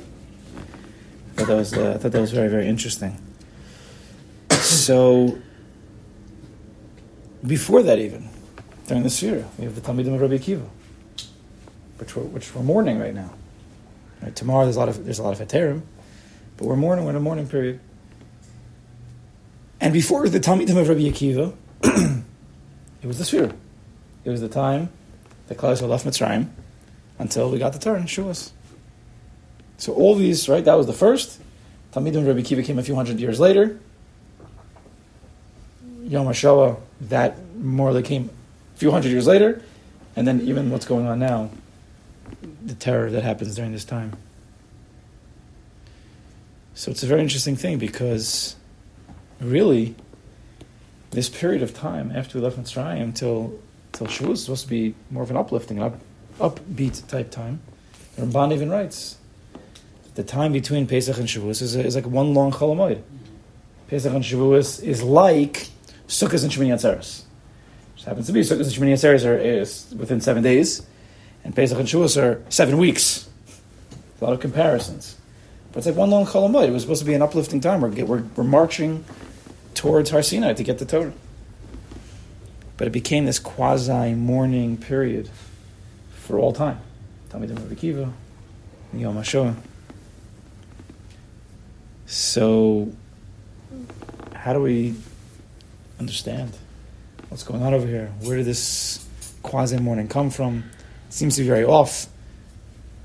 Thought 1.35 1.47
that 1.47 1.55
was, 1.55 1.73
uh, 1.73 1.91
I 1.91 1.97
thought 1.97 2.11
that 2.13 2.21
was 2.21 2.31
very, 2.31 2.47
very 2.47 2.67
interesting. 2.67 3.21
So, 4.51 5.37
before 7.45 7.83
that, 7.83 7.99
even 7.99 8.29
during 8.87 9.03
the 9.03 9.09
Sefirah, 9.09 9.45
we 9.57 9.65
have 9.65 9.75
the 9.75 9.81
Talmidim 9.81 10.15
of 10.15 10.21
Rabbi 10.21 10.37
Akiva, 10.37 10.67
which 11.97 12.15
we're, 12.15 12.23
which 12.23 12.55
we're 12.55 12.63
mourning 12.63 12.99
right 12.99 13.13
now. 13.13 13.33
Right, 14.21 14.35
tomorrow, 14.35 14.63
there's 14.63 14.77
a 14.77 14.79
lot 14.79 14.89
of 14.89 15.03
there's 15.03 15.19
a 15.19 15.23
lot 15.23 15.39
of 15.39 15.45
heterim, 15.45 15.81
but 16.55 16.65
we're 16.65 16.77
mourning. 16.77 17.03
We're 17.03 17.11
in 17.11 17.17
a 17.17 17.19
mourning 17.19 17.47
period. 17.47 17.81
And 19.81 19.91
before 19.91 20.27
the 20.29 20.39
Talmidim 20.39 20.77
of 20.77 20.87
Rabbi 20.87 21.01
Akiva, 21.01 21.53
it 21.83 23.05
was 23.05 23.17
the 23.17 23.25
Sphira. 23.25 23.53
It 24.23 24.29
was 24.29 24.41
the 24.41 24.49
time 24.49 24.89
that 25.47 25.57
Yisrael 25.57 25.89
left 25.89 26.05
Mitzrayim 26.05 26.49
until 27.19 27.51
we 27.51 27.59
got 27.59 27.73
the 27.73 27.79
Torah 27.79 27.99
and 27.99 28.07
Shuas. 28.07 28.51
So 29.77 29.93
all 29.93 30.15
these, 30.15 30.47
right? 30.47 30.63
That 30.63 30.75
was 30.75 30.87
the 30.87 30.93
first. 30.93 31.39
Talmidim 31.93 32.17
of 32.17 32.27
Rabbi 32.27 32.41
Akiva 32.41 32.63
came 32.65 32.79
a 32.79 32.83
few 32.83 32.95
hundred 32.95 33.19
years 33.19 33.39
later. 33.39 33.79
Yom 36.03 36.27
HaShoah, 36.27 36.79
that 37.01 37.37
more 37.55 37.89
or 37.89 38.01
came 38.01 38.29
a 38.75 38.77
few 38.77 38.91
hundred 38.91 39.09
years 39.09 39.27
later. 39.27 39.61
And 40.15 40.27
then 40.27 40.41
even 40.41 40.69
what's 40.69 40.85
going 40.85 41.07
on 41.07 41.19
now, 41.19 41.49
the 42.63 42.75
terror 42.75 43.09
that 43.11 43.23
happens 43.23 43.55
during 43.55 43.71
this 43.71 43.85
time. 43.85 44.13
So 46.73 46.91
it's 46.91 47.03
a 47.03 47.07
very 47.07 47.21
interesting 47.21 47.55
thing 47.55 47.77
because 47.79 48.55
really, 49.39 49.95
this 51.11 51.29
period 51.29 51.63
of 51.63 51.73
time 51.73 52.11
after 52.13 52.37
we 52.37 52.43
left 52.43 52.57
Mitzrayim 52.57 53.01
until 53.01 53.57
till 53.93 54.07
Shavuot 54.07 54.31
is 54.31 54.43
supposed 54.43 54.63
to 54.63 54.69
be 54.69 54.93
more 55.09 55.23
of 55.23 55.31
an 55.31 55.37
uplifting, 55.37 55.81
up, 55.81 55.99
upbeat 56.39 57.07
type 57.07 57.31
time. 57.31 57.61
Ramban 58.17 58.53
even 58.53 58.69
writes 58.69 59.17
the 60.15 60.23
time 60.23 60.53
between 60.53 60.87
Pesach 60.87 61.17
and 61.17 61.27
Shavuos 61.27 61.61
is, 61.61 61.75
is 61.75 61.95
like 61.95 62.05
one 62.05 62.33
long 62.33 62.51
Cholamoid. 62.51 63.01
Pesach 63.89 64.11
and 64.13 64.23
Shavuos 64.23 64.81
is 64.81 65.03
like 65.03 65.67
Sukkot 66.07 66.41
and 66.43 66.51
Shemini 66.51 66.73
Atzeres. 66.73 67.23
Just 67.95 68.07
happens 68.07 68.27
to 68.27 68.33
be 68.33 68.41
Sukkot 68.41 68.61
and 68.61 68.67
Shemini 68.67 68.93
Atzeres 68.93 69.25
are 69.27 69.37
is 69.37 69.93
within 69.95 70.21
seven 70.21 70.41
days, 70.41 70.85
and 71.43 71.55
Pesach 71.55 71.77
and 71.77 71.87
Shavuos 71.87 72.21
are 72.21 72.41
seven 72.49 72.77
weeks. 72.77 73.29
A 74.21 74.23
lot 74.23 74.33
of 74.33 74.39
comparisons, 74.39 75.17
but 75.71 75.79
it's 75.79 75.87
like 75.87 75.95
one 75.97 76.09
long 76.09 76.25
Cholamoid. 76.25 76.69
It 76.69 76.71
was 76.71 76.83
supposed 76.83 77.01
to 77.01 77.05
be 77.05 77.13
an 77.13 77.21
uplifting 77.21 77.59
time. 77.59 77.81
We're 77.81 77.89
we're, 78.05 78.23
we're 78.37 78.43
marching 78.45 79.03
towards 79.73 80.09
Har 80.11 80.23
Sinai 80.23 80.53
to 80.53 80.63
get 80.63 80.77
the 80.77 80.85
Torah, 80.85 81.11
but 82.77 82.87
it 82.87 82.91
became 82.91 83.25
this 83.25 83.39
quasi 83.39 84.13
mourning 84.13 84.77
period 84.77 85.29
for 86.13 86.39
all 86.39 86.53
time. 86.53 86.79
Talmidim 87.29 87.59
Rabbi 87.59 87.75
Kiva, 87.75 88.13
Yom 88.93 89.17
HaShoah. 89.17 89.55
So, 92.05 92.91
how 94.33 94.53
do 94.53 94.61
we 94.61 94.95
understand 95.99 96.55
what's 97.29 97.43
going 97.43 97.63
on 97.63 97.73
over 97.73 97.87
here? 97.87 98.11
Where 98.21 98.37
did 98.37 98.45
this 98.45 99.05
quasi 99.41 99.77
morning 99.77 100.07
come 100.07 100.29
from? 100.29 100.63
It 101.07 101.13
seems 101.13 101.35
to 101.35 101.41
be 101.41 101.47
very 101.47 101.65
off. 101.65 102.07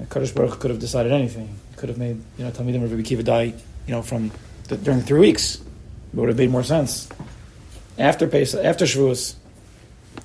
Kadosh 0.02 0.34
Baruch 0.34 0.58
could 0.60 0.70
have 0.70 0.80
decided 0.80 1.12
anything. 1.12 1.56
Could 1.76 1.88
have 1.88 1.98
made 1.98 2.20
you 2.36 2.44
know 2.44 2.50
Talmidim 2.50 2.82
Rabbi 2.82 3.02
Kiva 3.02 3.22
die 3.22 3.54
you 3.86 3.94
know 3.94 4.02
from 4.02 4.30
the, 4.68 4.76
during 4.76 5.00
three 5.00 5.20
weeks. 5.20 5.56
It 5.56 6.16
would 6.16 6.28
have 6.28 6.38
made 6.38 6.50
more 6.50 6.64
sense. 6.64 7.08
After 7.98 8.26
Pesach, 8.26 8.64
after 8.64 8.84
Shavuos, 8.84 9.34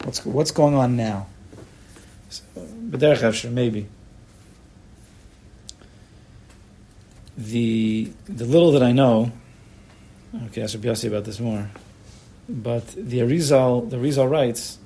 what's 0.03 0.25
what's 0.25 0.51
going 0.51 0.75
on 0.75 0.97
now? 0.97 1.27
So, 2.29 2.43
maybe. 3.49 3.87
The 7.37 8.11
the 8.27 8.45
little 8.45 8.71
that 8.73 8.83
I 8.83 8.91
know, 8.93 9.31
okay, 10.47 10.63
I 10.63 10.67
should 10.67 10.81
be 10.81 10.89
asked 10.89 11.03
about 11.03 11.25
this 11.25 11.39
more, 11.39 11.69
but 12.47 12.87
the 12.87 13.19
Arizal 13.19 13.89
the 13.89 13.97
Arizal 13.97 14.29
writes 14.29 14.77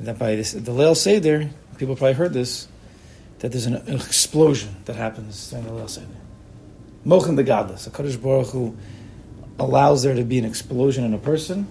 that 0.00 0.18
by 0.18 0.36
this 0.36 0.52
the 0.52 0.72
Leil 0.72 0.96
Seder, 0.96 1.50
people 1.76 1.96
probably 1.96 2.14
heard 2.14 2.32
this, 2.32 2.66
that 3.40 3.52
there's 3.52 3.66
an, 3.66 3.74
explosion 3.88 4.76
that 4.86 4.96
happens 4.96 5.50
during 5.50 5.66
the 5.66 5.72
Leil 5.72 5.88
Seder. 5.88 6.06
Mochin 7.06 7.36
the 7.36 7.44
gadlus, 7.44 7.86
a 7.86 7.90
Kaddish 7.90 8.16
Baruch 8.16 8.48
Hu 8.48 8.76
allows 9.58 10.02
there 10.02 10.14
to 10.14 10.24
be 10.24 10.38
an 10.38 10.44
explosion 10.44 11.04
in 11.04 11.14
a 11.14 11.18
person, 11.18 11.66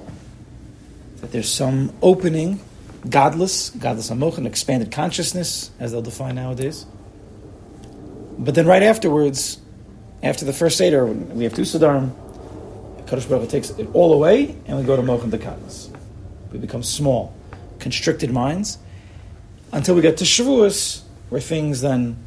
that 1.17 1.31
there's 1.31 1.51
some 1.51 1.93
opening, 2.01 2.59
gadlus, 3.05 3.71
gadlus 3.77 4.11
amochin, 4.11 4.45
expanded 4.45 4.91
consciousness, 4.91 5.71
as 5.79 5.91
they'll 5.91 6.01
define 6.01 6.35
nowadays. 6.35 6.85
But 8.37 8.55
then 8.55 8.65
right 8.65 8.83
afterwards, 8.83 9.59
after 10.21 10.45
the 10.45 10.53
first 10.53 10.77
Seder, 10.77 11.05
we 11.05 11.43
have 11.43 11.53
two 11.53 11.61
Siddharim. 11.61 12.11
Kaddish 13.07 13.25
Baruch 13.25 13.45
Hu 13.45 13.49
takes 13.49 13.69
it 13.71 13.87
all 13.93 14.13
away, 14.13 14.55
and 14.67 14.77
we 14.77 14.83
go 14.83 14.95
to 14.95 15.01
Mochin 15.01 15.31
Dekatnas. 15.31 15.89
We 16.51 16.59
become 16.59 16.83
small, 16.83 17.33
constricted 17.79 18.31
minds, 18.31 18.77
until 19.71 19.95
we 19.95 20.01
get 20.01 20.17
to 20.17 20.25
Shavuos, 20.25 21.01
where 21.29 21.41
things 21.41 21.81
then 21.81 22.17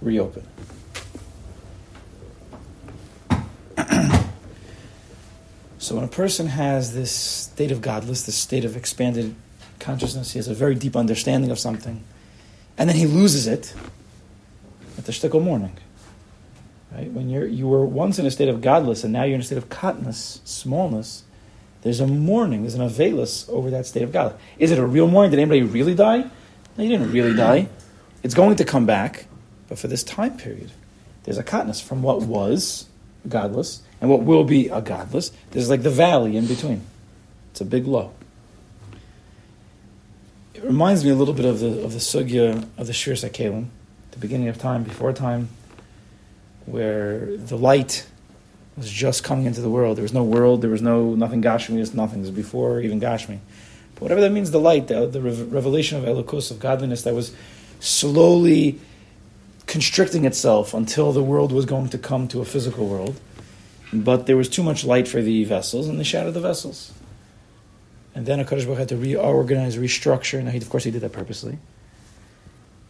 reopen. 0.00 0.46
So 5.78 5.94
when 5.94 6.02
a 6.02 6.08
person 6.08 6.48
has 6.48 6.94
this 6.94 7.12
state 7.12 7.70
of 7.70 7.80
gadlus, 7.80 8.26
this 8.26 8.34
state 8.34 8.64
of 8.64 8.76
expanded 8.76 9.36
consciousness, 9.78 10.32
he 10.32 10.40
has 10.40 10.48
a 10.48 10.54
very 10.54 10.74
deep 10.74 10.96
understanding 10.96 11.52
of 11.52 11.60
something, 11.60 12.02
and 12.76 12.88
then 12.88 12.96
he 12.96 13.06
loses 13.06 13.46
it 13.46 13.72
at 14.98 15.04
the 15.04 15.12
shtickle 15.12 15.40
morning. 15.40 15.76
Right? 16.96 17.12
When 17.12 17.28
you're 17.28 17.46
you 17.46 17.68
were 17.68 17.84
once 17.84 18.18
in 18.18 18.24
a 18.24 18.30
state 18.30 18.48
of 18.48 18.62
gadlus 18.62 19.04
and 19.04 19.12
now 19.12 19.24
you're 19.24 19.34
in 19.34 19.42
a 19.42 19.44
state 19.44 19.58
of 19.58 19.68
katnus, 19.68 20.40
smallness, 20.46 21.24
there's 21.82 22.00
a 22.00 22.06
mourning, 22.06 22.62
there's 22.62 22.74
an 22.74 22.80
availus 22.80 23.46
over 23.50 23.68
that 23.70 23.84
state 23.84 24.02
of 24.02 24.12
God. 24.12 24.34
Is 24.58 24.70
it 24.70 24.78
a 24.78 24.86
real 24.86 25.06
mourning? 25.06 25.30
Did 25.30 25.40
anybody 25.40 25.62
really 25.62 25.94
die? 25.94 26.30
No, 26.76 26.84
you 26.84 26.88
didn't 26.88 27.12
really 27.12 27.34
die. 27.34 27.68
It's 28.22 28.34
going 28.34 28.56
to 28.56 28.64
come 28.64 28.86
back, 28.86 29.26
but 29.68 29.78
for 29.78 29.88
this 29.88 30.02
time 30.02 30.38
period, 30.38 30.72
there's 31.24 31.36
a 31.36 31.44
katnus 31.44 31.82
from 31.82 32.02
what 32.02 32.22
was 32.22 32.86
gadlus 33.28 33.80
and 34.00 34.08
what 34.08 34.22
will 34.22 34.44
be 34.44 34.68
a 34.68 34.80
gadlus. 34.80 35.32
There's 35.50 35.68
like 35.68 35.82
the 35.82 35.90
valley 35.90 36.34
in 36.38 36.46
between. 36.46 36.80
It's 37.50 37.60
a 37.60 37.66
big 37.66 37.86
low. 37.86 38.12
It 40.54 40.64
reminds 40.64 41.04
me 41.04 41.10
a 41.10 41.14
little 41.14 41.34
bit 41.34 41.44
of 41.44 41.60
the 41.60 41.84
of 41.84 41.92
the 41.92 41.98
sugya 41.98 42.66
of 42.78 42.86
the 42.86 42.94
Shir 42.94 43.12
Sakalim, 43.12 43.66
the 44.12 44.18
beginning 44.18 44.48
of 44.48 44.56
time, 44.56 44.82
before 44.82 45.12
time, 45.12 45.50
where 46.66 47.36
the 47.36 47.56
light 47.56 48.06
was 48.76 48.90
just 48.90 49.24
coming 49.24 49.46
into 49.46 49.60
the 49.60 49.70
world. 49.70 49.96
There 49.96 50.02
was 50.02 50.12
no 50.12 50.24
world. 50.24 50.60
There 50.62 50.70
was 50.70 50.82
no 50.82 51.14
nothing 51.14 51.42
Gashmi. 51.42 51.76
There's 51.76 51.94
nothing. 51.94 52.20
Was 52.20 52.30
before 52.30 52.80
even 52.80 53.00
Gashmi. 53.00 53.38
But 53.94 54.02
whatever 54.02 54.20
that 54.20 54.32
means, 54.32 54.50
the 54.50 54.60
light, 54.60 54.88
the, 54.88 55.06
the 55.06 55.22
revelation 55.22 55.96
of 55.96 56.04
Elokus, 56.04 56.50
of 56.50 56.58
godliness 56.58 57.02
that 57.02 57.14
was 57.14 57.34
slowly 57.80 58.78
constricting 59.66 60.24
itself 60.24 60.74
until 60.74 61.12
the 61.12 61.22
world 61.22 61.50
was 61.50 61.64
going 61.64 61.88
to 61.88 61.98
come 61.98 62.28
to 62.28 62.40
a 62.40 62.44
physical 62.44 62.86
world. 62.86 63.18
But 63.92 64.26
there 64.26 64.36
was 64.36 64.48
too 64.48 64.62
much 64.62 64.84
light 64.84 65.08
for 65.08 65.22
the 65.22 65.44
vessels, 65.44 65.88
and 65.88 65.98
they 65.98 66.04
shattered 66.04 66.34
the 66.34 66.40
vessels. 66.40 66.92
And 68.14 68.26
then 68.26 68.44
HaKadosh 68.44 68.76
had 68.76 68.88
to 68.90 68.96
reorganize, 68.96 69.76
restructure. 69.76 70.42
Now, 70.42 70.50
he, 70.50 70.58
of 70.58 70.68
course, 70.68 70.84
he 70.84 70.90
did 70.90 71.02
that 71.02 71.12
purposely. 71.12 71.58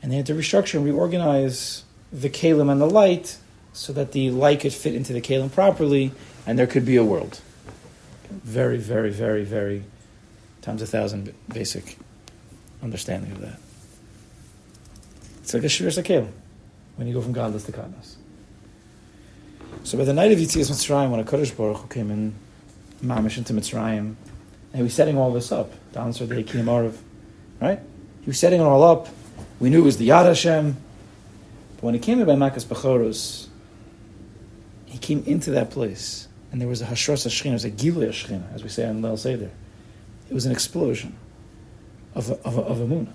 And 0.02 0.10
they 0.10 0.16
had 0.16 0.26
to 0.26 0.34
restructure 0.34 0.74
and 0.74 0.84
reorganize 0.84 1.84
the 2.12 2.30
kalim 2.30 2.70
and 2.70 2.80
the 2.80 2.88
light 2.88 3.36
so 3.76 3.92
that 3.92 4.12
the 4.12 4.30
light 4.30 4.60
could 4.60 4.72
fit 4.72 4.94
into 4.94 5.12
the 5.12 5.20
kalim 5.20 5.52
properly, 5.52 6.10
and 6.46 6.58
there 6.58 6.66
could 6.66 6.86
be 6.86 6.96
a 6.96 7.04
world. 7.04 7.40
Very, 8.30 8.78
very, 8.78 9.10
very, 9.10 9.44
very 9.44 9.84
times 10.62 10.80
a 10.80 10.86
thousand 10.86 11.32
basic 11.52 11.98
understanding 12.82 13.32
of 13.32 13.40
that. 13.42 13.58
It's 15.42 15.52
like 15.52 15.62
a 15.62 15.68
shir 15.68 15.88
kalim 15.88 16.30
when 16.96 17.06
you 17.06 17.12
go 17.12 17.20
from 17.20 17.34
gadlus 17.34 17.66
to 17.66 17.72
gadlus. 17.72 18.16
So 19.84 19.98
by 19.98 20.04
the 20.04 20.14
night 20.14 20.32
of 20.32 20.38
Yitzias 20.38 20.70
Mitzrayim, 20.70 21.10
when 21.10 21.20
a 21.20 21.24
Kodesh 21.24 21.54
Baruch 21.54 21.76
Hu 21.76 21.88
came 21.88 22.10
in, 22.10 22.34
Mamish 23.04 23.36
into 23.36 23.52
Mitzrayim, 23.52 23.98
and 23.98 24.74
he 24.74 24.82
was 24.82 24.94
setting 24.94 25.18
all 25.18 25.32
this 25.32 25.52
up, 25.52 25.70
the 25.92 26.00
answer 26.00 26.24
the 26.24 26.38
Akim 26.38 26.66
right? 27.60 27.80
He 28.22 28.26
was 28.26 28.38
setting 28.38 28.60
it 28.60 28.64
all 28.64 28.82
up. 28.82 29.08
We 29.60 29.68
knew 29.68 29.82
it 29.82 29.84
was 29.84 29.98
the 29.98 30.08
Yad 30.08 30.24
Hashem. 30.24 30.76
But 31.76 31.82
when 31.82 31.94
he 31.94 32.00
came 32.00 32.20
in 32.20 32.26
by 32.26 32.34
Makas 32.34 32.64
Bechoros, 32.64 33.45
he 34.96 35.00
came 35.00 35.22
into 35.26 35.50
that 35.50 35.70
place, 35.70 36.26
and 36.50 36.58
there 36.58 36.68
was 36.68 36.80
a 36.80 36.86
Hashras 36.86 37.26
Hashchina, 37.26 37.50
it 37.50 37.52
was 37.52 37.64
a 37.66 37.70
Gilei 37.70 38.08
Hashchina, 38.08 38.54
as 38.54 38.62
we 38.62 38.70
say 38.70 38.88
on 38.88 39.02
Leil 39.02 39.18
Seder. 39.18 39.50
It 40.30 40.32
was 40.32 40.46
an 40.46 40.52
explosion 40.52 41.14
of 42.14 42.30
a, 42.30 42.40
of 42.46 42.56
a, 42.56 42.62
of 42.62 42.80
a 42.80 42.86
Munah. 42.86 43.12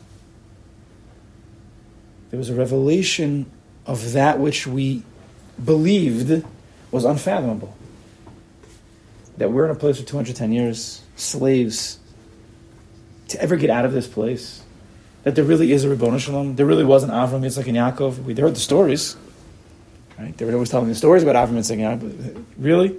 There 2.30 2.38
was 2.38 2.52
a 2.52 2.54
revelation 2.54 3.50
of 3.88 4.12
that 4.12 4.40
which 4.40 4.68
we 4.68 5.02
believed 5.64 6.46
was 6.92 7.04
unfathomable. 7.04 7.76
That 9.38 9.52
we're 9.52 9.66
in 9.66 9.72
a 9.72 9.76
place 9.76 10.00
for 10.00 10.06
210 10.06 10.52
years, 10.52 11.02
slaves, 11.16 11.98
to 13.30 13.42
ever 13.42 13.56
get 13.56 13.72
out 13.72 13.86
of 13.86 13.92
this 13.92 14.06
place. 14.06 14.62
That 15.24 15.34
there 15.34 15.46
really 15.46 15.72
is 15.72 15.84
a 15.84 15.90
Ribbon 15.90 16.20
Shalom. 16.20 16.58
There 16.58 16.66
really 16.68 16.86
was 16.86 17.04
an 17.04 17.10
Avram, 17.10 17.42
Yitzchak, 17.42 17.68
and 17.68 17.76
Yaakov. 17.76 18.24
We 18.24 18.36
heard 18.36 18.56
the 18.56 18.60
stories. 18.60 19.18
Right? 20.22 20.38
They 20.38 20.46
were 20.46 20.54
always 20.54 20.70
telling 20.70 20.88
the 20.88 20.94
stories 20.94 21.24
about 21.24 21.36
Avram, 21.36 21.58
and 21.58 22.02
Yaakov. 22.02 22.46
Really? 22.58 22.96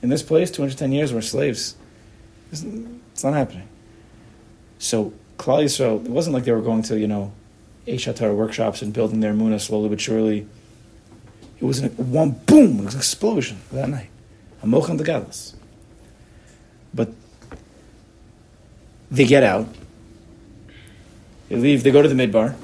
In 0.00 0.08
this 0.08 0.22
place, 0.22 0.50
210 0.50 0.90
years, 0.90 1.12
we're 1.12 1.20
slaves. 1.20 1.76
It's, 2.50 2.62
it's 2.62 3.22
not 3.22 3.34
happening. 3.34 3.68
So, 4.78 5.12
Klal 5.36 5.64
Yisrael, 5.64 6.02
it 6.02 6.10
wasn't 6.10 6.32
like 6.32 6.44
they 6.44 6.52
were 6.52 6.62
going 6.62 6.82
to, 6.84 6.98
you 6.98 7.06
know, 7.06 7.32
Eshatar 7.86 8.34
workshops 8.34 8.80
and 8.80 8.94
building 8.94 9.20
their 9.20 9.34
Muna 9.34 9.60
slowly 9.60 9.90
but 9.90 10.00
surely. 10.00 10.46
It 11.60 11.64
was 11.64 11.82
one 11.82 12.30
boom, 12.30 12.78
it 12.78 12.84
was 12.86 12.94
an 12.94 13.00
explosion 13.00 13.58
that 13.70 13.90
night. 13.90 14.08
A 14.62 14.66
mochan 14.66 14.96
de 14.96 15.04
gadlus. 15.04 15.54
But 16.94 17.10
they 19.10 19.26
get 19.26 19.42
out. 19.42 19.68
They 21.50 21.56
leave. 21.56 21.82
They 21.82 21.90
go 21.90 22.00
to 22.00 22.08
the 22.08 22.14
midbar. 22.14 22.56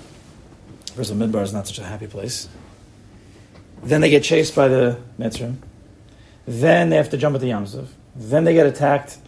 First 0.95 1.11
of 1.11 1.21
all, 1.21 1.29
midbar 1.29 1.43
is 1.43 1.53
not 1.53 1.67
such 1.67 1.79
a 1.79 1.85
happy 1.85 2.07
place. 2.07 2.49
Then 3.83 4.01
they 4.01 4.11
get 4.11 4.23
chased 4.23 4.55
by 4.55 4.69
the 4.69 5.01
Mitzrim. 5.19 5.57
Then 6.47 6.91
they 6.91 6.97
have 6.97 7.11
to 7.11 7.17
jump 7.17 7.35
at 7.35 7.41
the 7.41 7.51
Yamsuf. 7.51 7.89
Then 8.17 8.45
they 8.45 8.55
get 8.55 8.67
attacked, 8.67 9.19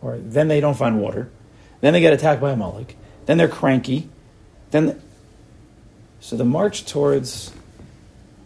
or 0.00 0.18
then 0.18 0.48
they 0.48 0.60
don't 0.60 0.76
find 0.76 1.00
water. 1.00 1.30
Then 1.80 1.92
they 1.92 2.00
get 2.00 2.12
attacked 2.12 2.40
by 2.40 2.52
Amalek. 2.52 2.96
Then 3.26 3.38
they're 3.38 3.48
cranky. 3.48 4.08
Then, 4.70 5.00
so 6.20 6.36
the 6.36 6.44
march 6.44 6.86
towards 6.86 7.52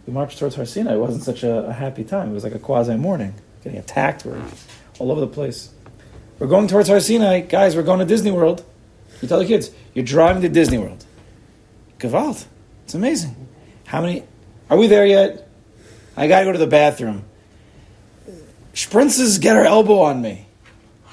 the 0.07 0.13
march 0.13 0.39
towards 0.39 0.57
Har 0.57 0.65
Sinai 0.65 0.97
wasn't 0.97 1.23
such 1.23 1.43
a, 1.45 1.67
a 1.67 1.73
happy 1.73 2.05
time. 2.05 2.31
It 2.31 2.35
was 2.35 2.45
like 2.45 2.55
a 2.55 2.59
quasi 2.59 2.97
morning, 2.97 3.35
getting 3.63 3.79
attacked. 3.79 4.25
We're 4.25 4.43
all 4.99 5.13
over 5.13 5.21
the 5.21 5.27
place. 5.27 5.71
We're 6.39 6.47
going 6.47 6.69
towards 6.69 6.89
Har 6.89 7.01
Sinai, 7.01 7.41
guys. 7.41 7.77
We're 7.77 7.83
going 7.83 8.01
to 8.01 8.05
Disney 8.05 8.31
World. 8.31 8.65
You 9.21 9.29
tell 9.29 9.39
the 9.39 9.47
kids, 9.47 9.71
you're 9.95 10.05
driving 10.05 10.43
to 10.43 10.49
Disney 10.49 10.79
World. 10.79 11.05
Gewalt. 11.99 12.47
It's 12.85 12.95
amazing. 12.95 13.49
How 13.85 14.01
many? 14.01 14.25
Are 14.71 14.77
we 14.77 14.87
there 14.87 15.05
yet? 15.05 15.49
I 16.17 16.29
gotta 16.29 16.45
go 16.45 16.53
to 16.53 16.59
the 16.59 16.67
bathroom. 16.69 17.25
Sprinces 18.73 19.39
get 19.39 19.57
her 19.57 19.65
elbow 19.65 19.99
on 19.99 20.23
me. 20.23 20.47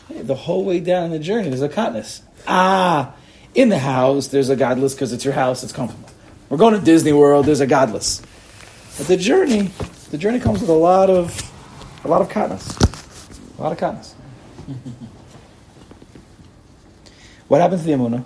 The 0.10 0.36
whole 0.36 0.64
way 0.64 0.80
down 0.80 1.10
the 1.10 1.18
journey, 1.20 1.50
there's 1.50 1.64
a 1.64 1.70
katnus. 1.70 2.22
Ah, 2.48 3.16
in 3.56 3.70
the 3.70 3.80
house, 3.80 4.28
there's 4.28 4.50
a 4.50 4.56
gadlus 4.56 4.94
because 4.94 5.12
it's 5.12 5.26
your 5.26 5.34
house, 5.34 5.64
it's 5.64 5.74
comfortable. 5.74 6.10
We're 6.50 6.58
going 6.58 6.76
to 6.76 6.80
Disney 6.80 7.14
World, 7.14 7.48
there's 7.48 7.60
a 7.60 7.68
gadlus. 7.68 8.24
But 8.98 9.08
the 9.08 9.18
journey, 9.18 9.72
the 10.12 10.18
journey 10.20 10.40
comes 10.40 10.62
with 10.62 10.70
a 10.70 10.74
lot 10.74 11.10
of, 11.10 11.36
a 12.06 12.08
lot 12.08 12.22
of 12.22 12.30
katnus. 12.30 12.78
A 13.58 13.62
lot 13.62 13.72
of 13.72 13.80
katnus. 13.80 14.14
what 17.48 17.60
happened 17.60 17.82
to 17.82 17.88
the 17.88 17.94
Amunah? 17.94 18.24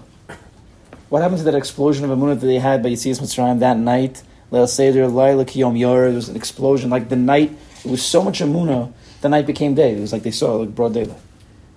What 1.08 1.22
happened 1.22 1.40
to 1.40 1.46
that 1.46 1.56
explosion 1.56 2.04
of 2.04 2.12
Amunah 2.18 2.40
that 2.40 2.46
they 2.46 2.60
had 2.60 2.84
by 2.84 2.90
Yitzias 2.90 3.22
Mitzrayim 3.22 3.60
that 3.60 3.78
night? 3.78 4.24
Leil 4.52 4.68
Seder, 4.68 5.08
Laila 5.08 5.46
Kiyom 5.46 5.80
Yor, 5.80 6.08
there 6.08 6.16
was 6.16 6.30
an 6.30 6.36
explosion. 6.36 6.90
Like 6.90 7.10
the 7.10 7.16
night, 7.16 7.58
it 7.86 7.90
was 7.90 8.06
so 8.06 8.22
much 8.22 8.42
Amunah, 8.42 8.92
the 9.22 9.30
night 9.30 9.48
became 9.48 9.76
day. 9.76 9.96
It 9.96 10.02
was 10.02 10.12
like 10.12 10.24
they 10.24 10.32
saw 10.32 10.56
like 10.56 10.76
broad 10.76 10.94
daylight. 10.94 11.20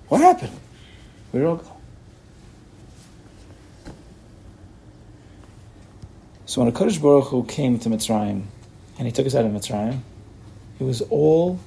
What 0.08 0.20
happened? 0.20 0.52
Where 1.30 1.42
did 1.42 1.46
it 1.46 1.50
all 1.50 1.56
go? 1.56 1.70
So 6.46 6.60
when 6.60 6.68
a 6.68 6.72
Kodesh 6.72 7.00
Baruch 7.00 7.28
Hu 7.28 7.44
came 7.44 7.78
to 7.80 7.88
Mitzrayim, 7.88 8.42
and 8.98 9.06
he 9.06 9.12
took 9.12 9.26
us 9.26 9.34
out 9.34 9.44
of 9.44 9.52
Mitzrayim, 9.52 10.00
it 10.78 10.84
was 10.84 11.00
all 11.02 11.58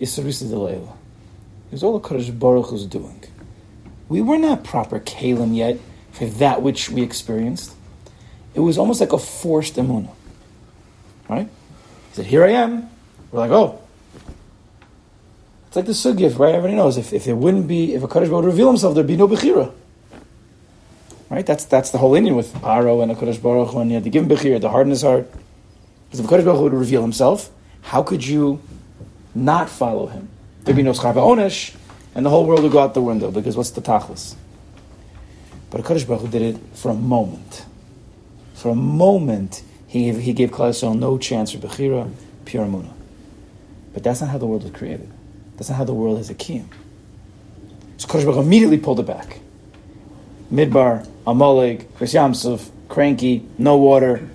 Isarisa 0.00 0.44
Delayla. 0.44 0.92
It 1.68 1.72
was 1.72 1.82
all 1.82 1.98
the 1.98 2.08
Kodesh 2.08 2.36
Baruch 2.36 2.66
Hu's 2.66 2.86
doing. 2.86 3.22
We 4.08 4.20
were 4.20 4.38
not 4.38 4.62
proper 4.62 5.00
Kalim 5.00 5.56
yet 5.56 5.78
for 6.12 6.26
that 6.26 6.62
which 6.62 6.90
we 6.90 7.02
experienced. 7.02 7.72
It 8.54 8.60
was 8.60 8.78
almost 8.78 9.00
like 9.00 9.12
a 9.12 9.18
forced 9.18 9.74
emunah. 9.76 10.15
Right? 11.28 11.48
He 12.10 12.14
said, 12.14 12.26
Here 12.26 12.44
I 12.44 12.50
am. 12.50 12.88
We're 13.30 13.40
like, 13.40 13.50
oh. 13.50 13.80
It's 15.66 15.76
like 15.76 15.86
the 15.86 15.92
sugif, 15.92 16.38
right? 16.38 16.54
Everybody 16.54 16.74
knows 16.74 16.96
if, 16.96 17.12
if 17.12 17.24
there 17.24 17.36
wouldn't 17.36 17.66
be, 17.68 17.94
if 17.94 18.02
a 18.02 18.08
Baruch 18.08 18.30
would 18.30 18.44
reveal 18.44 18.68
himself, 18.68 18.94
there'd 18.94 19.06
be 19.06 19.16
no 19.16 19.28
Bechira. 19.28 19.72
Right? 21.28 21.44
That's 21.44 21.64
that's 21.64 21.90
the 21.90 21.98
whole 21.98 22.14
Indian 22.14 22.36
with 22.36 22.54
Paro 22.54 23.02
and 23.02 23.10
a 23.10 23.14
Kodesh 23.14 23.42
Baruch 23.42 23.70
Hu, 23.70 23.80
and 23.80 23.90
you 23.90 23.96
had 23.96 24.04
to 24.04 24.10
give 24.10 24.22
him 24.22 24.28
Bechira, 24.28 24.60
to 24.60 24.68
harden 24.68 24.90
his 24.90 25.02
heart. 25.02 25.28
Because 26.06 26.20
if 26.20 26.26
a 26.26 26.28
Kodesh 26.28 26.44
Baruch 26.44 26.58
Hu 26.58 26.62
would 26.64 26.72
reveal 26.72 27.02
himself, 27.02 27.50
how 27.82 28.02
could 28.02 28.24
you 28.24 28.62
not 29.34 29.68
follow 29.68 30.06
him? 30.06 30.28
There'd 30.62 30.76
be 30.76 30.82
no 30.82 30.92
Schava 30.92 31.16
Onesh, 31.16 31.74
and 32.14 32.24
the 32.24 32.30
whole 32.30 32.46
world 32.46 32.62
would 32.62 32.72
go 32.72 32.78
out 32.78 32.94
the 32.94 33.02
window, 33.02 33.30
because 33.30 33.56
what's 33.56 33.70
the 33.70 33.82
Tachlis? 33.82 34.36
But 35.70 35.80
a 35.80 35.82
Kodesh 35.82 36.06
Baruch 36.06 36.22
Hu 36.22 36.28
did 36.28 36.42
it 36.42 36.56
for 36.74 36.90
a 36.90 36.94
moment. 36.94 37.66
For 38.54 38.70
a 38.70 38.74
moment, 38.74 39.62
he, 39.86 40.12
he 40.12 40.32
gave 40.32 40.50
Klal 40.50 40.98
no 40.98 41.18
chance 41.18 41.52
for 41.52 41.58
Bechira, 41.58 42.10
pure 42.44 42.64
Amunah. 42.64 42.92
But 43.94 44.02
that's 44.02 44.20
not 44.20 44.30
how 44.30 44.38
the 44.38 44.46
world 44.46 44.62
was 44.62 44.72
created. 44.72 45.10
That's 45.56 45.70
not 45.70 45.76
how 45.76 45.84
the 45.84 45.94
world 45.94 46.18
is 46.18 46.28
a 46.28 46.34
kiyum. 46.34 46.66
So 47.96 48.08
Kodesh 48.08 48.38
immediately 48.38 48.78
pulled 48.78 49.00
it 49.00 49.06
back. 49.06 49.38
Midbar, 50.52 51.08
Amalek, 51.26 51.94
Chris 51.96 52.12
Yamsuf, 52.12 52.68
cranky, 52.88 53.46
no 53.58 53.76
water. 53.76 54.28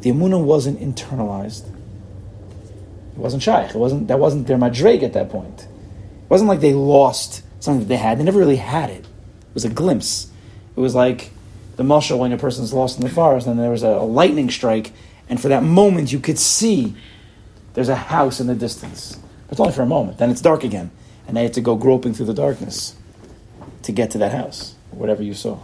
The 0.00 0.10
Amunah 0.10 0.42
wasn't 0.42 0.80
internalized. 0.80 1.68
It 1.68 3.18
wasn't 3.18 3.42
shaykh. 3.42 3.70
It 3.70 3.78
wasn't 3.78 4.08
that 4.08 4.18
wasn't 4.18 4.46
their 4.46 4.58
madreg 4.58 5.02
at 5.02 5.14
that 5.14 5.30
point. 5.30 5.62
It 5.62 6.30
wasn't 6.30 6.48
like 6.48 6.60
they 6.60 6.74
lost 6.74 7.42
something 7.60 7.80
that 7.80 7.88
they 7.88 7.96
had. 7.96 8.18
They 8.18 8.24
never 8.24 8.38
really 8.38 8.56
had 8.56 8.90
it. 8.90 9.04
It 9.04 9.54
was 9.54 9.64
a 9.64 9.70
glimpse. 9.70 10.30
It 10.76 10.80
was 10.80 10.94
like 10.94 11.30
the 11.76 11.82
mushal 11.82 12.18
when 12.18 12.32
a 12.32 12.38
person's 12.38 12.72
lost 12.72 12.98
in 12.98 13.04
the 13.04 13.10
forest 13.10 13.46
and 13.46 13.58
there 13.58 13.70
was 13.70 13.82
a, 13.82 13.88
a 13.88 14.04
lightning 14.04 14.50
strike, 14.50 14.92
and 15.28 15.40
for 15.40 15.48
that 15.48 15.62
moment 15.62 16.12
you 16.12 16.18
could 16.18 16.38
see 16.38 16.94
there's 17.74 17.88
a 17.88 17.96
house 17.96 18.40
in 18.40 18.46
the 18.46 18.54
distance. 18.54 19.18
But 19.46 19.52
it's 19.52 19.60
only 19.60 19.72
for 19.72 19.82
a 19.82 19.86
moment. 19.86 20.18
Then 20.18 20.30
it's 20.30 20.40
dark 20.40 20.64
again, 20.64 20.90
and 21.28 21.36
they 21.36 21.42
had 21.42 21.54
to 21.54 21.60
go 21.60 21.76
groping 21.76 22.14
through 22.14 22.26
the 22.26 22.34
darkness 22.34 22.96
to 23.82 23.92
get 23.92 24.10
to 24.12 24.18
that 24.18 24.32
house, 24.32 24.74
whatever 24.90 25.22
you 25.22 25.34
saw. 25.34 25.60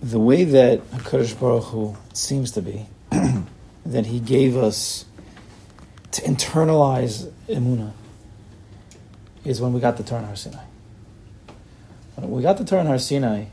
the 0.00 0.18
way 0.18 0.44
that 0.44 0.80
Hakadosh 0.90 1.38
Baruch 1.38 1.64
Hu 1.64 1.96
seems 2.14 2.52
to 2.52 2.62
be, 2.62 2.86
that 3.86 4.06
He 4.06 4.20
gave 4.20 4.56
us 4.56 5.04
to 6.12 6.22
internalize 6.22 7.30
emuna, 7.48 7.92
is 9.44 9.60
when 9.60 9.72
we 9.72 9.80
got 9.80 9.96
the 9.96 10.02
Torah 10.02 10.26
Har 10.26 10.36
Sinai. 10.36 10.64
When 12.16 12.30
we 12.30 12.42
got 12.42 12.58
the 12.58 12.64
Torah 12.64 12.84
Har 12.84 12.98
Sinai, 12.98 13.46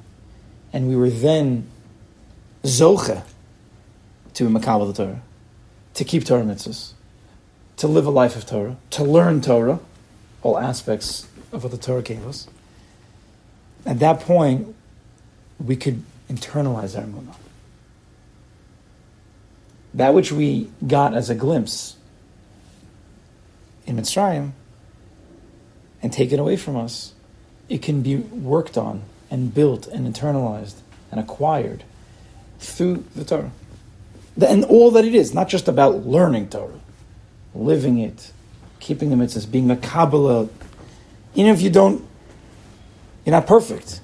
and 0.73 0.87
we 0.87 0.95
were 0.95 1.09
then 1.09 1.69
zoche 2.63 3.23
to 4.33 4.49
makabel 4.49 4.93
the 4.93 5.03
Torah, 5.03 5.21
to 5.93 6.03
keep 6.03 6.25
Torah 6.25 6.43
mitzvahs, 6.43 6.93
to 7.77 7.87
live 7.87 8.05
a 8.05 8.11
life 8.11 8.35
of 8.35 8.45
Torah, 8.45 8.77
to 8.91 9.03
learn 9.03 9.41
Torah, 9.41 9.79
all 10.41 10.57
aspects 10.57 11.27
of 11.51 11.63
what 11.63 11.71
the 11.71 11.77
Torah 11.77 12.01
gave 12.01 12.25
us. 12.27 12.47
At 13.85 13.99
that 13.99 14.19
point, 14.19 14.75
we 15.63 15.75
could 15.75 16.03
internalize 16.29 16.97
our 16.97 17.05
emunah. 17.05 17.35
That 19.93 20.13
which 20.13 20.31
we 20.31 20.69
got 20.85 21.13
as 21.13 21.29
a 21.29 21.35
glimpse 21.35 21.95
in 23.85 23.97
Mitzrayim 23.97 24.51
and 26.01 26.11
taken 26.11 26.39
away 26.39 26.55
from 26.55 26.75
us, 26.75 27.13
it 27.69 27.81
can 27.81 28.01
be 28.01 28.17
worked 28.17 28.77
on 28.77 29.03
and 29.31 29.53
built 29.53 29.87
and 29.87 30.11
internalized 30.11 30.75
and 31.11 31.19
acquired 31.19 31.83
through 32.59 33.03
the 33.15 33.25
Torah. 33.25 33.51
And 34.45 34.65
all 34.65 34.91
that 34.91 35.05
it 35.05 35.15
is, 35.15 35.33
not 35.33 35.47
just 35.47 35.67
about 35.67 36.05
learning 36.05 36.49
Torah, 36.49 36.79
living 37.53 37.97
it, 37.99 38.31
keeping 38.79 39.09
the 39.09 39.15
mitzvahs, 39.15 39.49
being 39.49 39.71
a 39.71 39.77
Kabbalah. 39.77 40.49
Even 41.35 41.53
if 41.53 41.61
you 41.61 41.69
don't, 41.69 42.05
you're 43.23 43.31
not 43.31 43.47
perfect, 43.47 44.01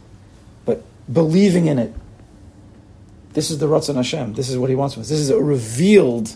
but 0.65 0.83
believing 1.11 1.67
in 1.67 1.77
it, 1.77 1.93
this 3.33 3.51
is 3.51 3.59
the 3.59 3.67
Ratzon 3.67 3.95
Hashem. 3.95 4.33
This 4.33 4.49
is 4.49 4.57
what 4.57 4.69
He 4.69 4.75
wants 4.75 4.95
from 4.95 5.01
us. 5.01 5.09
This 5.09 5.19
is 5.19 5.29
a 5.29 5.39
revealed. 5.39 6.35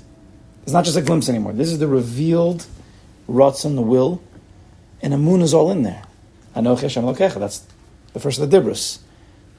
It's 0.64 0.72
not 0.72 0.86
just 0.86 0.98
a 0.98 1.02
glimpse 1.02 1.28
anymore. 1.28 1.54
This 1.54 1.72
is 1.72 1.80
the 1.80 1.88
revealed 1.88 2.66
Ratzon, 3.30 3.76
the 3.76 3.82
will, 3.82 4.22
and 5.02 5.14
Amun 5.14 5.42
is 5.42 5.54
all 5.54 5.72
in 5.72 5.84
there. 5.84 6.04
Anochi 6.56 6.82
Hashem 6.82 7.04
Lokecha. 7.04 7.40
That's 7.40 7.66
the 8.14 8.20
first 8.20 8.40
of 8.40 8.50
the 8.50 8.58
Dibros. 8.58 9.00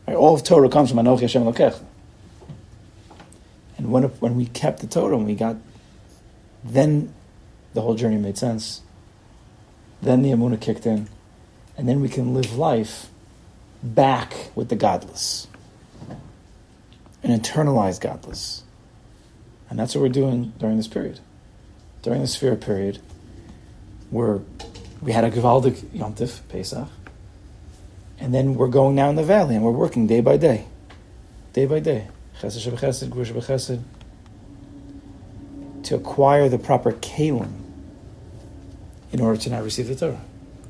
All 0.09 0.35
of 0.35 0.45
Torah 0.45 0.69
comes 0.69 0.91
from 0.91 0.99
Anochi 0.99 1.23
Hashem 1.23 1.43
Lokecha. 1.43 1.83
And 3.77 3.91
when 3.91 4.05
when 4.05 4.37
we 4.37 4.47
kept 4.47 4.81
the 4.81 4.87
Torah 4.87 5.17
and 5.17 5.27
we 5.27 5.35
got, 5.35 5.57
then 6.65 7.13
the 7.75 7.83
whole 7.83 7.95
journey 7.95 8.17
made 8.17 8.39
sense. 8.39 8.83
Then 10.01 10.23
the 10.23 10.31
Amunah 10.31 10.61
kicked 10.61 10.87
in, 10.87 11.09
and 11.77 11.89
then 11.89 12.01
we 12.01 12.09
can 12.09 12.35
live 12.35 12.57
life 12.57 13.09
back 13.83 14.51
with 14.55 14.69
the 14.69 14.77
gadlus 14.77 15.47
and 17.23 17.43
internalize 17.43 18.01
gadlus. 18.01 18.63
And 19.69 19.79
that's 19.79 19.95
what 19.95 20.03
we're 20.03 20.09
doing 20.09 20.53
during 20.59 20.77
this 20.77 20.89
period. 20.89 21.21
During 22.03 22.21
the 22.21 22.29
Sefirah 22.29 22.61
period, 22.61 23.01
where 24.11 24.41
we 25.01 25.13
had 25.13 25.25
a 25.25 25.31
Givaldic 25.31 25.75
Yontif, 25.93 26.41
Pesach, 26.49 26.89
and 28.19 28.35
then 28.35 28.55
we're 28.55 28.69
going 28.69 28.95
now 28.95 29.11
in 29.11 29.17
the 29.17 29.23
valley 29.23 29.55
and 29.55 29.65
we're 29.65 29.71
working 29.71 30.07
day 30.07 30.21
by 30.21 30.37
day. 30.37 30.67
Day 31.53 31.67
by 31.67 31.81
day. 31.81 32.09
Chesed 32.41 32.67
Shebechesed, 32.67 33.09
Shebechesed, 33.09 33.83
to 35.85 35.95
acquire 35.95 36.49
the 36.49 36.59
proper 36.59 36.93
kalim 36.93 37.63
in 39.13 39.21
order 39.21 39.41
to 39.41 39.51
now 39.51 39.63
receive 39.63 39.89
the 39.89 39.95
Torah. 39.95 40.21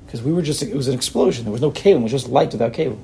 Because 0.05 0.23
we 0.23 0.33
were 0.33 0.43
just, 0.43 0.63
it 0.63 0.75
was 0.75 0.89
an 0.89 0.95
explosion. 0.95 1.45
There 1.45 1.53
was 1.53 1.63
no 1.63 1.71
kalim, 1.71 2.01
it 2.01 2.03
was 2.03 2.13
just 2.13 2.29
light 2.29 2.53
without 2.53 2.73
kalim. 2.73 2.99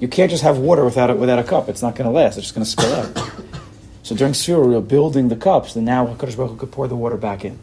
You 0.00 0.08
can't 0.08 0.30
just 0.30 0.42
have 0.42 0.58
water 0.58 0.84
without 0.84 1.10
a, 1.10 1.14
without 1.14 1.38
a 1.38 1.44
cup. 1.44 1.68
It's 1.68 1.82
not 1.82 1.94
going 1.94 2.08
to 2.08 2.14
last. 2.14 2.38
It's 2.38 2.50
just 2.50 2.54
going 2.54 2.64
to 2.64 2.70
spill 2.70 2.94
out. 2.94 3.30
so 4.02 4.16
during 4.16 4.32
Surah, 4.32 4.66
we 4.66 4.74
were 4.74 4.80
building 4.80 5.28
the 5.28 5.36
cups, 5.36 5.76
and 5.76 5.84
now 5.84 6.06
HaKadosh 6.06 6.36
Baruch 6.36 6.52
Hu 6.52 6.56
could 6.56 6.72
pour 6.72 6.88
the 6.88 6.96
water 6.96 7.18
back 7.18 7.44
in. 7.44 7.58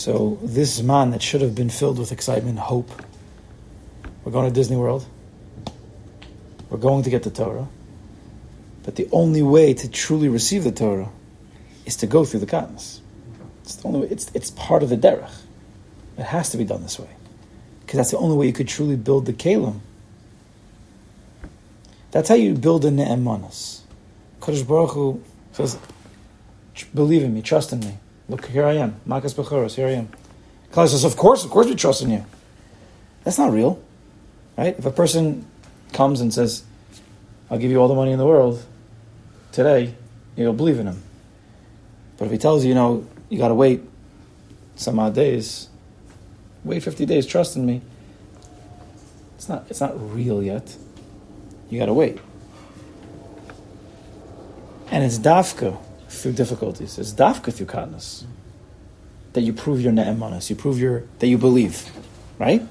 So 0.00 0.38
this 0.42 0.80
man 0.80 1.10
that 1.10 1.20
should 1.20 1.42
have 1.42 1.54
been 1.54 1.68
filled 1.68 1.98
with 1.98 2.10
excitement, 2.10 2.58
hope. 2.58 2.90
We're 4.24 4.32
going 4.32 4.48
to 4.48 4.54
Disney 4.54 4.78
World. 4.78 5.04
We're 6.70 6.78
going 6.78 7.02
to 7.02 7.10
get 7.10 7.22
the 7.22 7.30
Torah. 7.30 7.68
But 8.82 8.96
the 8.96 9.10
only 9.12 9.42
way 9.42 9.74
to 9.74 9.90
truly 9.90 10.30
receive 10.30 10.64
the 10.64 10.72
Torah 10.72 11.10
is 11.84 11.96
to 11.96 12.06
go 12.06 12.24
through 12.24 12.40
the 12.40 12.46
katnas. 12.46 13.00
It's 13.62 13.76
the 13.76 13.88
only 13.88 14.00
way. 14.00 14.08
It's 14.10 14.30
it's 14.32 14.50
part 14.52 14.82
of 14.82 14.88
the 14.88 14.96
derech. 14.96 15.34
It 16.16 16.24
has 16.24 16.48
to 16.52 16.56
be 16.56 16.64
done 16.64 16.82
this 16.82 16.98
way, 16.98 17.10
because 17.80 17.98
that's 17.98 18.10
the 18.10 18.16
only 18.16 18.38
way 18.38 18.46
you 18.46 18.54
could 18.54 18.68
truly 18.68 18.96
build 18.96 19.26
the 19.26 19.34
kalim. 19.34 19.80
That's 22.10 22.30
how 22.30 22.36
you 22.36 22.54
build 22.54 22.86
a 22.86 22.90
ne'emanas. 22.90 23.82
Kadosh 24.40 24.66
Baruch 24.66 24.92
Hu 24.92 25.22
says, 25.52 25.76
"Believe 26.94 27.22
in 27.22 27.34
me, 27.34 27.42
trust 27.42 27.74
in 27.74 27.80
me. 27.80 27.98
Look, 28.30 28.46
here 28.46 28.64
I 28.64 28.74
am. 28.74 29.00
Makas 29.06 29.34
bechoros. 29.34 29.74
Here 29.74 29.88
I 29.88 29.92
am." 29.92 30.08
Klal 30.72 30.88
says, 30.88 31.02
"Of 31.02 31.16
course, 31.16 31.44
of 31.44 31.50
course, 31.50 31.66
we 31.66 31.74
trust 31.74 32.02
in 32.02 32.10
you." 32.10 32.24
That's 33.24 33.38
not 33.38 33.52
real, 33.52 33.80
right? 34.56 34.78
If 34.78 34.86
a 34.86 34.92
person 34.92 35.46
comes 35.92 36.20
and 36.20 36.32
says, 36.32 36.62
"I'll 37.50 37.58
give 37.58 37.72
you 37.72 37.78
all 37.78 37.88
the 37.88 37.94
money 37.94 38.12
in 38.12 38.18
the 38.18 38.26
world 38.26 38.62
today," 39.50 39.94
you'll 40.36 40.52
believe 40.52 40.78
in 40.78 40.86
him. 40.86 41.02
But 42.18 42.26
if 42.26 42.30
he 42.30 42.38
tells 42.38 42.62
you, 42.62 42.68
you 42.68 42.74
know, 42.76 43.04
you 43.28 43.38
got 43.38 43.48
to 43.48 43.54
wait 43.54 43.82
some 44.76 45.00
odd 45.00 45.14
days, 45.14 45.68
wait 46.62 46.82
50 46.84 47.04
days, 47.06 47.26
trust 47.26 47.56
in 47.56 47.66
me. 47.66 47.82
It's 49.36 49.48
not, 49.48 49.64
it's 49.68 49.80
not 49.80 49.94
real 50.14 50.40
yet. 50.42 50.76
You 51.68 51.80
got 51.80 51.86
to 51.86 51.94
wait. 51.94 52.18
And 54.90 55.02
it's 55.02 55.18
dafka 55.18 55.78
through 56.10 56.32
difficulties. 56.32 56.98
It's 56.98 57.12
dafka 57.12 57.52
through 57.52 57.66
kindness 57.66 58.24
that 59.32 59.42
you 59.42 59.52
prove 59.52 59.80
your 59.80 59.92
ne'emanas. 59.92 60.50
You 60.50 60.56
prove 60.56 60.78
your 60.78 61.04
that 61.20 61.28
you 61.28 61.38
believe, 61.38 61.88
right? 62.38 62.62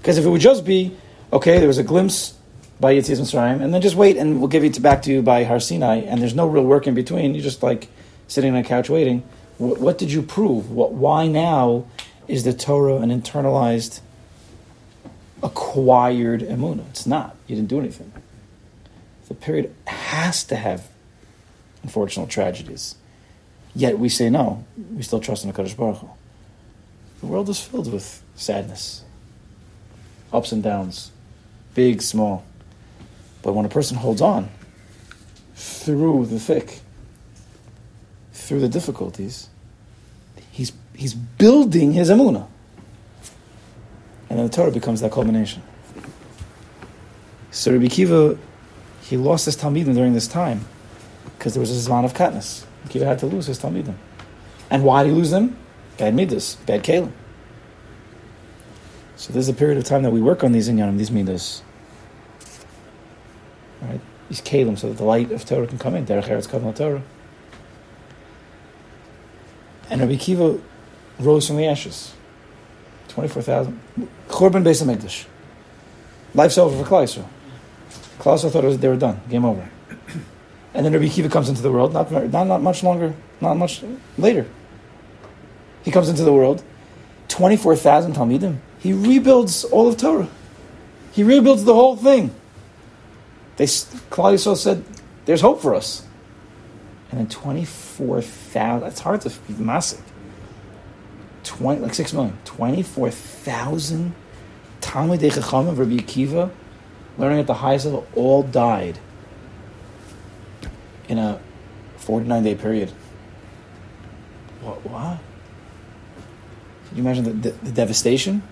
Because 0.00 0.18
if 0.18 0.24
it 0.24 0.28
would 0.28 0.40
just 0.40 0.64
be 0.64 0.96
okay, 1.32 1.58
there 1.58 1.68
was 1.68 1.78
a 1.78 1.82
glimpse 1.82 2.34
by 2.78 2.94
Yitzias 2.94 3.20
Mitzrayim, 3.20 3.60
and 3.62 3.74
then 3.74 3.82
just 3.82 3.96
wait, 3.96 4.16
and 4.16 4.38
we'll 4.38 4.48
give 4.48 4.64
it 4.64 4.80
back 4.80 5.02
to 5.02 5.12
you 5.12 5.22
by 5.22 5.44
Har 5.44 5.60
Sinai, 5.60 5.96
and 5.96 6.20
there's 6.20 6.34
no 6.34 6.46
real 6.46 6.64
work 6.64 6.86
in 6.86 6.94
between. 6.94 7.34
You're 7.34 7.44
just 7.44 7.62
like 7.62 7.88
sitting 8.28 8.52
on 8.52 8.58
a 8.58 8.64
couch 8.64 8.88
waiting. 8.88 9.22
What, 9.58 9.78
what 9.78 9.98
did 9.98 10.10
you 10.12 10.22
prove? 10.22 10.70
What, 10.70 10.92
why 10.92 11.26
now 11.26 11.86
is 12.26 12.44
the 12.44 12.54
Torah 12.54 12.96
an 12.96 13.10
internalized, 13.10 14.00
acquired 15.42 16.40
emuna? 16.40 16.88
It's 16.90 17.06
not. 17.06 17.36
You 17.46 17.56
didn't 17.56 17.68
do 17.68 17.78
anything. 17.78 18.12
The 19.28 19.34
period 19.34 19.74
has 19.86 20.42
to 20.44 20.56
have 20.56 20.88
unfortunate 21.82 22.28
tragedies. 22.28 22.94
Yet 23.74 23.98
we 23.98 24.08
say 24.08 24.30
no. 24.30 24.64
We 24.94 25.02
still 25.02 25.20
trust 25.20 25.44
in 25.44 25.50
the 25.50 25.56
Kaddish 25.56 25.74
Baruch 25.74 25.98
Hu. 25.98 26.10
The 27.20 27.26
world 27.26 27.48
is 27.48 27.60
filled 27.60 27.92
with 27.92 28.22
sadness, 28.34 29.04
ups 30.32 30.52
and 30.52 30.62
downs, 30.62 31.12
big, 31.74 32.02
small. 32.02 32.44
But 33.42 33.52
when 33.52 33.64
a 33.64 33.68
person 33.68 33.96
holds 33.96 34.20
on 34.20 34.48
through 35.54 36.26
the 36.26 36.40
thick, 36.40 36.80
through 38.32 38.60
the 38.60 38.68
difficulties, 38.68 39.48
he's, 40.50 40.72
he's 40.94 41.14
building 41.14 41.92
his 41.92 42.10
emuna. 42.10 42.46
And 44.28 44.38
then 44.38 44.46
the 44.46 44.52
Torah 44.52 44.70
becomes 44.70 45.00
that 45.00 45.12
culmination. 45.12 45.62
So 47.50 47.72
Rabbi 47.72 47.88
Kiva, 47.88 48.38
he 49.02 49.16
lost 49.16 49.44
his 49.44 49.56
Talmidim 49.56 49.94
during 49.94 50.14
this 50.14 50.28
time 50.28 50.64
because 51.40 51.54
there 51.54 51.60
was 51.62 51.70
a 51.70 51.90
Zman 51.90 52.04
of 52.04 52.12
katnus. 52.12 52.66
Kiva 52.90 53.06
had 53.06 53.18
to 53.20 53.26
lose 53.26 53.46
his 53.46 53.58
Talmidim. 53.58 53.94
And 54.68 54.84
why 54.84 55.04
did 55.04 55.08
he 55.08 55.16
lose 55.16 55.30
them? 55.30 55.56
Bad 55.96 56.14
midas, 56.14 56.56
bad 56.66 56.84
kalim. 56.84 57.12
So 59.16 59.32
there's 59.32 59.48
a 59.48 59.54
period 59.54 59.78
of 59.78 59.84
time 59.84 60.02
that 60.02 60.10
we 60.10 60.20
work 60.20 60.44
on 60.44 60.52
these 60.52 60.68
inyanim, 60.68 60.98
these 60.98 61.10
midas. 61.10 61.62
Right? 63.80 64.02
These 64.28 64.42
kalim, 64.42 64.78
so 64.78 64.90
that 64.90 64.98
the 64.98 65.04
light 65.04 65.32
of 65.32 65.46
Torah 65.46 65.66
can 65.66 65.78
come 65.78 65.94
in. 65.94 66.04
Derech 66.04 66.24
Eretz 66.24 66.46
Kavan 66.46 66.76
Torah. 66.76 67.02
And 69.88 70.02
Rabbi 70.02 70.16
Kiva 70.16 70.60
rose 71.20 71.46
from 71.46 71.56
the 71.56 71.64
ashes. 71.64 72.12
24,000. 73.08 73.80
Churban 74.28 74.62
Beis 74.62 74.84
HaMikdash. 74.84 75.24
Life's 76.34 76.58
over 76.58 76.84
for 76.84 76.90
Yisrael. 76.90 77.26
Klal 78.18 78.52
thought 78.52 78.62
was, 78.62 78.76
they 78.76 78.88
were 78.88 78.96
done. 78.96 79.22
Game 79.30 79.46
over. 79.46 79.70
And 80.72 80.86
then 80.86 80.92
Rabbi 80.92 81.08
Kiva 81.08 81.28
comes 81.28 81.48
into 81.48 81.62
the 81.62 81.72
world, 81.72 81.92
not, 81.92 82.10
not, 82.10 82.46
not 82.46 82.62
much 82.62 82.82
longer, 82.82 83.14
not 83.40 83.54
much 83.54 83.82
later. 84.16 84.46
He 85.82 85.90
comes 85.90 86.08
into 86.08 86.22
the 86.22 86.32
world, 86.32 86.62
24,000 87.28 88.14
Talmidim. 88.14 88.58
He 88.78 88.92
rebuilds 88.92 89.64
all 89.64 89.88
of 89.88 89.96
Torah. 89.96 90.28
He 91.12 91.22
rebuilds 91.24 91.64
the 91.64 91.74
whole 91.74 91.96
thing. 91.96 92.34
They, 93.56 93.64
Klal 93.64 94.56
said, 94.56 94.84
there's 95.24 95.40
hope 95.40 95.60
for 95.60 95.74
us. 95.74 96.06
And 97.10 97.18
then 97.18 97.28
24,000, 97.28 98.80
that's 98.80 99.00
hard 99.00 99.20
to 99.22 99.30
be 99.30 99.54
massive. 99.54 100.02
20, 101.42 101.80
like 101.80 101.94
6 101.94 102.12
million. 102.12 102.38
24,000 102.44 104.14
Talmidei 104.80 105.34
Chacham 105.34 105.68
of 105.68 105.78
Rabbi 105.78 105.96
Akiva, 105.96 106.50
learning 107.18 107.40
at 107.40 107.46
the 107.46 107.54
highest 107.54 107.86
level, 107.86 108.06
all 108.14 108.44
died 108.44 108.98
in 111.10 111.18
a 111.18 111.40
49 111.98 112.42
day 112.42 112.54
period. 112.54 112.90
What? 114.62 114.84
what? 114.86 115.18
Can 116.88 116.96
you 116.96 117.02
imagine 117.02 117.24
the, 117.24 117.50
the, 117.50 117.50
the 117.64 117.72
devastation? 117.72 118.42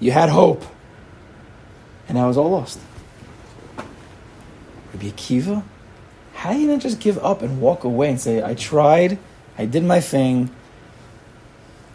You 0.00 0.12
had 0.12 0.28
hope, 0.28 0.64
and 2.08 2.16
now 2.16 2.28
it's 2.28 2.38
all 2.38 2.50
lost. 2.50 2.78
Rabbi 3.76 5.08
Akiva, 5.08 5.64
how 6.34 6.52
do 6.52 6.60
you 6.60 6.68
not 6.68 6.80
just 6.80 7.00
give 7.00 7.18
up 7.18 7.42
and 7.42 7.60
walk 7.60 7.84
away 7.84 8.10
and 8.10 8.20
say, 8.20 8.42
I 8.42 8.54
tried, 8.54 9.18
I 9.58 9.66
did 9.66 9.82
my 9.82 10.00
thing. 10.00 10.50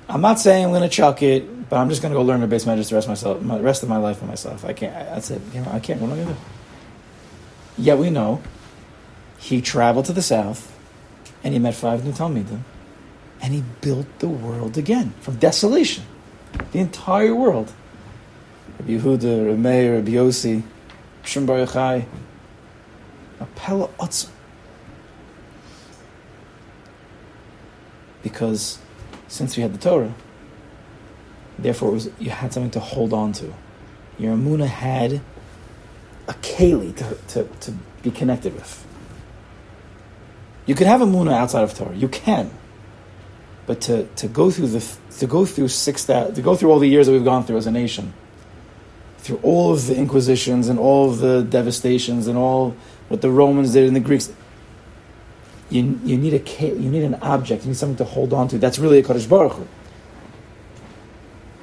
I'm 0.09 0.21
not 0.21 0.39
saying 0.39 0.65
I'm 0.65 0.71
going 0.71 0.81
to 0.81 0.89
chuck 0.89 1.21
it, 1.21 1.69
but 1.69 1.77
I'm 1.77 1.87
just 1.89 2.01
going 2.01 2.13
to 2.13 2.19
go 2.19 2.23
learn 2.23 2.41
the 2.41 2.47
base 2.47 2.65
measures 2.65 2.89
the 2.89 2.95
rest 2.95 3.05
of 3.05 3.11
myself, 3.11 3.41
my 3.41 3.59
rest 3.59 3.83
of 3.83 3.89
my 3.89 3.97
life 3.97 4.17
for 4.17 4.25
myself. 4.25 4.65
I 4.65 4.73
can't. 4.73 4.93
That's 4.93 5.29
it. 5.29 5.41
You 5.53 5.61
know, 5.61 5.71
I 5.71 5.79
can't. 5.79 6.01
What 6.01 6.07
am 6.07 6.13
I 6.13 6.23
going 6.23 6.27
to 6.29 6.33
do? 6.33 6.39
Yet 7.77 7.97
we 7.97 8.09
know 8.09 8.41
he 9.39 9.61
traveled 9.61 10.05
to 10.05 10.13
the 10.13 10.21
south, 10.21 10.77
and 11.43 11.53
he 11.53 11.59
met 11.59 11.73
five 11.73 12.03
new 12.03 12.11
Talmidim, 12.11 12.61
and 13.41 13.53
he 13.53 13.63
built 13.81 14.07
the 14.19 14.27
world 14.27 14.77
again 14.77 15.13
from 15.21 15.37
desolation, 15.37 16.03
the 16.73 16.79
entire 16.79 17.33
world. 17.33 17.71
Rabbi 18.79 18.91
Yehuda, 18.91 19.47
Rabbi 19.47 19.57
Meir, 19.57 19.95
Rabbi 19.95 20.11
Yossi, 20.11 20.61
Bar 21.45 21.65
Yochai, 21.65 22.05
Apella 23.39 23.89
Otzim. 23.97 24.29
Because 28.21 28.79
since 29.29 29.55
we 29.55 29.63
had 29.63 29.73
the 29.73 29.77
Torah, 29.77 30.13
therefore 31.57 31.91
was, 31.91 32.09
you 32.19 32.29
had 32.29 32.51
something 32.51 32.71
to 32.71 32.79
hold 32.81 33.13
on 33.13 33.31
to. 33.33 33.53
Your 34.17 34.35
Amuna 34.35 34.67
had 34.67 35.21
a 36.27 36.33
keli 36.33 36.93
to, 36.97 37.17
to, 37.33 37.49
to 37.61 37.71
be 38.03 38.11
connected 38.11 38.53
with. 38.53 38.85
You 40.69 40.75
could 40.75 40.85
have 40.85 41.01
a 41.01 41.05
Muna 41.07 41.33
outside 41.33 41.63
of 41.63 41.73
Torah. 41.73 41.95
You 41.95 42.07
can. 42.07 42.51
But 43.65 43.81
to, 43.81 44.03
to 44.17 44.27
go 44.27 44.51
through 44.51 44.67
the 44.67 44.97
to 45.17 45.25
go 45.25 45.43
through 45.43 45.69
six 45.69 46.03
that 46.05 46.35
to 46.35 46.43
go 46.43 46.55
through 46.55 46.69
all 46.69 46.77
the 46.77 46.87
years 46.87 47.07
that 47.07 47.13
we've 47.13 47.25
gone 47.25 47.43
through 47.43 47.57
as 47.57 47.65
a 47.65 47.71
nation, 47.71 48.13
through 49.17 49.39
all 49.41 49.73
of 49.73 49.87
the 49.87 49.95
inquisitions 49.95 50.67
and 50.67 50.77
all 50.77 51.09
of 51.09 51.17
the 51.17 51.41
devastations 51.41 52.27
and 52.27 52.37
all 52.37 52.75
what 53.07 53.21
the 53.21 53.31
Romans 53.31 53.73
did 53.73 53.87
and 53.87 53.95
the 53.95 53.99
Greeks, 53.99 54.31
you, 55.71 55.99
you 56.03 56.17
need 56.17 56.35
a 56.35 56.67
you 56.67 56.87
need 56.87 57.03
an 57.03 57.15
object. 57.15 57.63
You 57.63 57.69
need 57.69 57.77
something 57.77 57.97
to 57.97 58.03
hold 58.03 58.31
on 58.31 58.47
to. 58.49 58.59
That's 58.59 58.77
really 58.77 58.99
a 58.99 59.03
Kodesh 59.03 59.27
Baruch 59.27 59.53
Hu. 59.53 59.67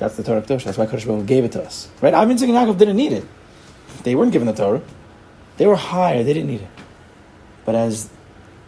That's 0.00 0.16
the 0.16 0.24
Torah 0.24 0.42
Kedosh. 0.42 0.64
That's 0.64 0.78
why 0.78 0.86
Kodesh 0.86 1.06
Baruch 1.06 1.20
Hu 1.20 1.26
gave 1.26 1.44
it 1.44 1.52
to 1.52 1.62
us. 1.62 1.88
Right? 2.00 2.12
Avin 2.12 2.32
and 2.32 2.40
Yaakov 2.40 2.76
didn't 2.76 2.96
need 2.96 3.12
it. 3.12 3.24
They 4.02 4.16
weren't 4.16 4.32
given 4.32 4.46
the 4.46 4.52
Torah. 4.52 4.82
They 5.58 5.66
were 5.68 5.76
higher. 5.76 6.24
They 6.24 6.32
didn't 6.32 6.48
need 6.48 6.62
it. 6.62 6.70
But 7.64 7.76
as 7.76 8.10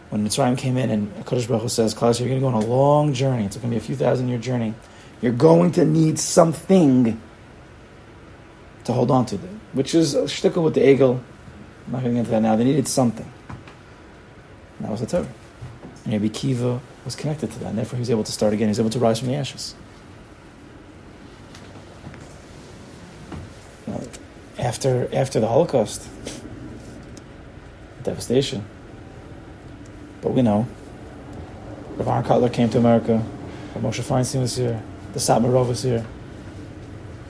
when 0.09 0.25
Mitzrayim 0.25 0.57
came 0.57 0.77
in 0.77 0.89
and 0.89 1.13
Kodesh 1.25 1.47
Baruch 1.47 1.63
Hu 1.63 1.69
says, 1.69 1.93
Klaus, 1.93 2.19
you're 2.19 2.29
going 2.29 2.41
to 2.41 2.43
go 2.43 2.47
on 2.47 2.61
a 2.61 2.65
long 2.65 3.13
journey. 3.13 3.45
It's 3.45 3.57
going 3.57 3.69
to 3.69 3.75
be 3.75 3.77
a 3.77 3.85
few 3.85 3.95
thousand 3.95 4.27
year 4.27 4.39
journey. 4.39 4.73
You're 5.21 5.31
going 5.33 5.71
to 5.73 5.85
need 5.85 6.17
something 6.17 7.21
to 8.85 8.93
hold 8.93 9.11
on 9.11 9.25
to, 9.27 9.37
which 9.73 9.93
is 9.93 10.15
a 10.15 10.23
shtickle 10.23 10.63
with 10.63 10.73
the 10.73 10.87
eagle. 10.87 11.21
I'm 11.85 11.93
not 11.93 12.03
going 12.03 12.15
to 12.15 12.15
get 12.15 12.19
into 12.19 12.31
that 12.31 12.41
now. 12.41 12.55
They 12.55 12.63
needed 12.63 12.87
something. 12.87 13.31
And 14.77 14.87
that 14.87 14.91
was 14.91 15.01
the 15.01 15.07
Torah. 15.07 15.27
And 16.05 16.13
Rabbi 16.13 16.29
Kiva 16.29 16.79
was 17.05 17.15
connected 17.15 17.51
to 17.51 17.59
that, 17.59 17.67
and 17.67 17.77
therefore 17.77 17.97
he 17.97 18.01
was 18.01 18.09
able 18.09 18.23
to 18.23 18.31
start 18.31 18.53
again. 18.53 18.67
He 18.67 18.71
was 18.71 18.79
able 18.79 18.89
to 18.91 18.99
rise 18.99 19.19
from 19.19 19.27
the 19.27 19.35
ashes. 19.35 19.75
After, 24.57 25.07
after 25.13 25.39
the 25.39 25.47
Holocaust, 25.47 26.07
devastation. 28.03 28.65
But 30.21 30.33
we 30.33 30.41
know, 30.41 30.67
Rav 31.97 32.07
Aaron 32.07 32.23
Kotler 32.23 32.53
came 32.53 32.69
to 32.69 32.77
America, 32.77 33.23
Moshe 33.75 34.01
Feinstein 34.01 34.41
was 34.41 34.57
here, 34.57 34.81
the 35.13 35.19
Satmarov 35.19 35.69
was 35.69 35.83
here, 35.83 36.05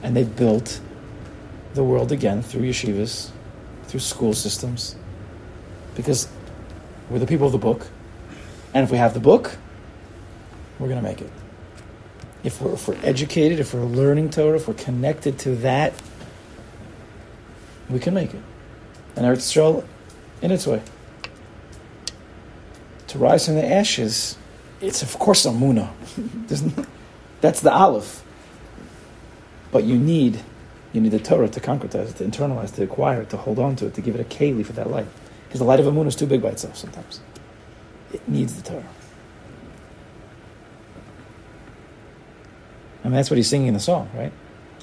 and 0.02 0.16
they 0.16 0.24
built 0.24 0.80
the 1.74 1.84
world 1.84 2.10
again 2.10 2.42
through 2.42 2.62
yeshivas, 2.62 3.30
through 3.84 4.00
school 4.00 4.34
systems, 4.34 4.96
because 5.94 6.28
we're 7.08 7.20
the 7.20 7.26
people 7.26 7.46
of 7.46 7.52
the 7.52 7.58
book, 7.58 7.86
and 8.74 8.82
if 8.84 8.90
we 8.90 8.98
have 8.98 9.14
the 9.14 9.20
book, 9.20 9.56
we're 10.78 10.88
going 10.88 11.00
to 11.00 11.08
make 11.08 11.20
it. 11.20 11.30
If 12.42 12.60
we're, 12.60 12.72
if 12.72 12.88
we're 12.88 12.98
educated, 13.02 13.60
if 13.60 13.74
we're 13.74 13.84
learning 13.84 14.30
Torah, 14.30 14.56
if 14.56 14.66
we're 14.66 14.74
connected 14.74 15.38
to 15.40 15.56
that, 15.56 15.92
we 17.88 17.98
can 17.98 18.14
make 18.14 18.32
it. 18.32 18.42
And 19.14 19.26
Eretz 19.26 19.38
Yisrael, 19.38 19.84
in 20.40 20.50
its 20.50 20.66
way, 20.66 20.80
to 23.10 23.18
rise 23.18 23.46
from 23.46 23.56
the 23.56 23.66
ashes, 23.66 24.36
it's 24.80 25.02
of 25.02 25.18
course 25.18 25.44
a 25.44 25.50
muna. 25.50 25.90
That's 27.40 27.60
the 27.60 27.72
aleph. 27.72 28.22
But 29.72 29.84
you 29.84 29.98
need, 29.98 30.40
you 30.92 31.00
need 31.00 31.10
the 31.10 31.18
Torah 31.18 31.48
to 31.48 31.60
concretize 31.60 32.10
it, 32.10 32.16
to 32.16 32.24
internalize, 32.24 32.74
to 32.76 32.84
acquire 32.84 33.22
it, 33.22 33.30
to 33.30 33.36
hold 33.36 33.58
on 33.58 33.74
to 33.76 33.86
it, 33.86 33.94
to 33.94 34.00
give 34.00 34.14
it 34.14 34.20
a 34.20 34.24
keli 34.24 34.64
for 34.64 34.72
that 34.74 34.90
light. 34.90 35.06
Because 35.46 35.58
the 35.58 35.66
light 35.66 35.80
of 35.80 35.86
a 35.86 35.92
moon 35.92 36.06
is 36.06 36.14
too 36.14 36.26
big 36.26 36.40
by 36.40 36.50
itself 36.50 36.76
sometimes. 36.76 37.20
It 38.12 38.28
needs 38.28 38.54
the 38.54 38.68
Torah. 38.68 38.84
I 43.02 43.08
mean, 43.08 43.14
that's 43.14 43.30
what 43.30 43.38
he's 43.38 43.48
singing 43.48 43.68
in 43.68 43.74
the 43.74 43.80
song, 43.80 44.08
right? 44.14 44.32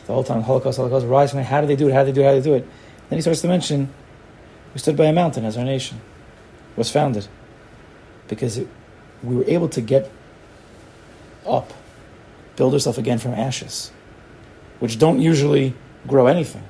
The 0.05 0.13
whole 0.13 0.23
time, 0.23 0.41
Holocaust, 0.41 0.77
Holocaust, 0.77 1.05
rise 1.05 1.31
from. 1.31 1.43
How 1.43 1.61
do 1.61 1.67
they 1.67 1.75
do 1.75 1.87
it? 1.87 1.93
How 1.93 2.03
do 2.03 2.07
they 2.07 2.13
do 2.13 2.21
it? 2.21 2.25
How 2.25 2.31
do 2.31 2.41
they 2.41 2.49
do 2.49 2.55
it? 2.55 2.67
Then 3.09 3.17
he 3.17 3.21
starts 3.21 3.41
to 3.41 3.47
mention, 3.47 3.93
we 4.73 4.79
stood 4.79 4.97
by 4.97 5.05
a 5.05 5.13
mountain 5.13 5.45
as 5.45 5.57
our 5.57 5.63
nation 5.63 6.01
was 6.75 6.91
founded 6.91 7.27
because 8.27 8.57
it, 8.57 8.67
we 9.23 9.35
were 9.35 9.45
able 9.45 9.69
to 9.69 9.81
get 9.81 10.11
up, 11.47 11.73
build 12.55 12.73
ourselves 12.73 12.97
again 12.97 13.17
from 13.17 13.33
ashes, 13.33 13.91
which 14.79 14.99
don't 14.99 15.19
usually 15.19 15.73
grow 16.05 16.27
anything 16.27 16.63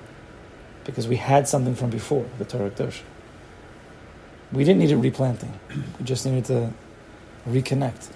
because 0.84 1.08
we 1.08 1.18
had 1.18 1.48
something 1.48 1.76
from 1.76 1.90
before, 1.90 2.26
the 2.38 2.46
Torah 2.46 2.72
Kedosh. 2.72 3.02
We 4.52 4.64
didn't 4.64 4.80
need 4.80 4.92
a 4.92 4.98
replanting. 4.98 5.60
We 6.00 6.06
just 6.06 6.26
needed 6.26 6.46
to 6.46 6.74
reconnect. 7.48 8.10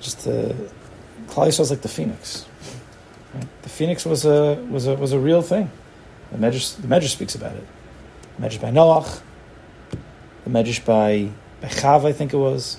Just 0.00 0.20
to, 0.20 0.54
Klal 1.28 1.46
Yisrael 1.46 1.60
is 1.60 1.70
like 1.70 1.82
the 1.82 1.88
phoenix. 1.88 2.44
Right? 3.34 3.46
The 3.62 3.68
phoenix 3.68 4.04
was 4.04 4.24
a 4.24 4.54
was 4.70 4.86
a 4.86 4.94
was 4.94 5.12
a 5.12 5.18
real 5.18 5.42
thing. 5.42 5.70
The 6.32 6.38
Medrash, 6.38 6.76
the 6.80 6.88
Medrash 6.88 7.10
speaks 7.10 7.34
about 7.34 7.54
it. 7.54 7.64
Medrash 8.40 8.60
by 8.60 8.70
Noach, 8.70 9.20
the 10.44 10.50
Medrash 10.50 10.84
by 10.84 11.30
by 11.60 11.68
Chav, 11.68 12.04
I 12.04 12.12
think 12.12 12.32
it 12.32 12.36
was, 12.36 12.78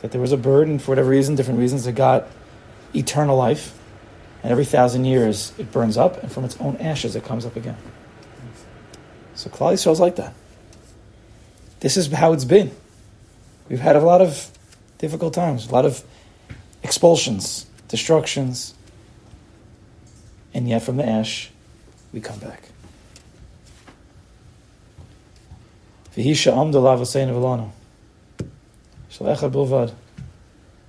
that 0.00 0.10
there 0.10 0.20
was 0.20 0.32
a 0.32 0.36
bird, 0.36 0.68
and 0.68 0.82
for 0.82 0.90
whatever 0.90 1.08
reason, 1.08 1.36
different 1.36 1.60
reasons, 1.60 1.86
it 1.86 1.94
got 1.94 2.26
eternal 2.94 3.36
life, 3.36 3.78
and 4.42 4.50
every 4.50 4.64
thousand 4.64 5.04
years 5.04 5.52
it 5.58 5.70
burns 5.70 5.96
up, 5.96 6.22
and 6.22 6.32
from 6.32 6.44
its 6.44 6.56
own 6.60 6.76
ashes 6.78 7.14
it 7.14 7.24
comes 7.24 7.46
up 7.46 7.54
again. 7.56 7.76
So 9.34 9.50
Klal 9.50 9.74
Yisrael 9.74 9.92
is 9.92 10.00
like 10.00 10.16
that. 10.16 10.34
This 11.80 11.96
is 11.96 12.10
how 12.10 12.32
it's 12.32 12.44
been. 12.44 12.72
We've 13.68 13.80
had 13.80 13.96
a 13.96 14.00
lot 14.00 14.20
of 14.20 14.50
difficult 14.98 15.34
times, 15.34 15.68
a 15.68 15.72
lot 15.72 15.84
of 15.84 16.02
expulsions, 16.82 17.66
destructions, 17.88 18.74
and 20.54 20.68
yet 20.68 20.82
from 20.82 20.96
the 20.96 21.06
ash, 21.06 21.50
we 22.12 22.20
come 22.20 22.38
back. 22.38 22.70
V'hisha 26.16 26.52
amdu 26.52 26.74
lavasein 26.74 27.28
v'lanu. 27.28 27.70
Shalechad 29.10 29.50
bilvad. 29.52 29.92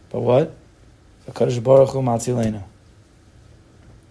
But 0.10 0.22
what? 0.22 0.54
HaKadosh 1.30 1.62
Baruch 1.62 1.90
Hu 1.90 2.02
matzilenu. 2.02 2.64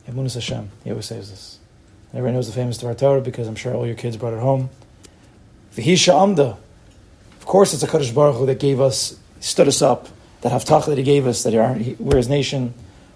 Emunus 0.09 0.35
Hashem. 0.35 0.69
He 0.85 0.91
always 0.91 1.07
says 1.07 1.31
this. 1.31 1.59
Everyone 2.13 2.35
knows 2.35 2.47
the 2.47 2.53
famous 2.53 2.79
Torah 2.79 2.95
Torah 2.95 3.21
because 3.21 3.49
I'm 3.49 3.57
sure 3.57 3.75
all 3.75 3.87
your 3.87 3.97
kids 3.97 4.17
brought 4.17 4.35
it 4.35 4.41
home. 4.41 4.69
V'hisha 5.75 6.23
amda. 6.23 6.59
Of 7.41 7.47
course, 7.47 7.73
it's 7.73 7.83
a 7.83 7.87
Kadosh 7.87 8.15
Baruch 8.15 8.37
Hu 8.37 8.47
that 8.47 8.59
gave 8.59 8.81
us, 8.81 9.19
stood 9.41 9.69
us 9.69 9.81
up, 9.81 10.09
that 10.43 10.53
havtachah 10.53 10.87
that 10.87 10.99
He 10.99 11.05
gave 11.05 11.27
us, 11.27 11.43
that 11.45 11.53
he, 11.81 11.95
we're 11.99 12.17
His 12.17 12.29
nation, 12.29 12.75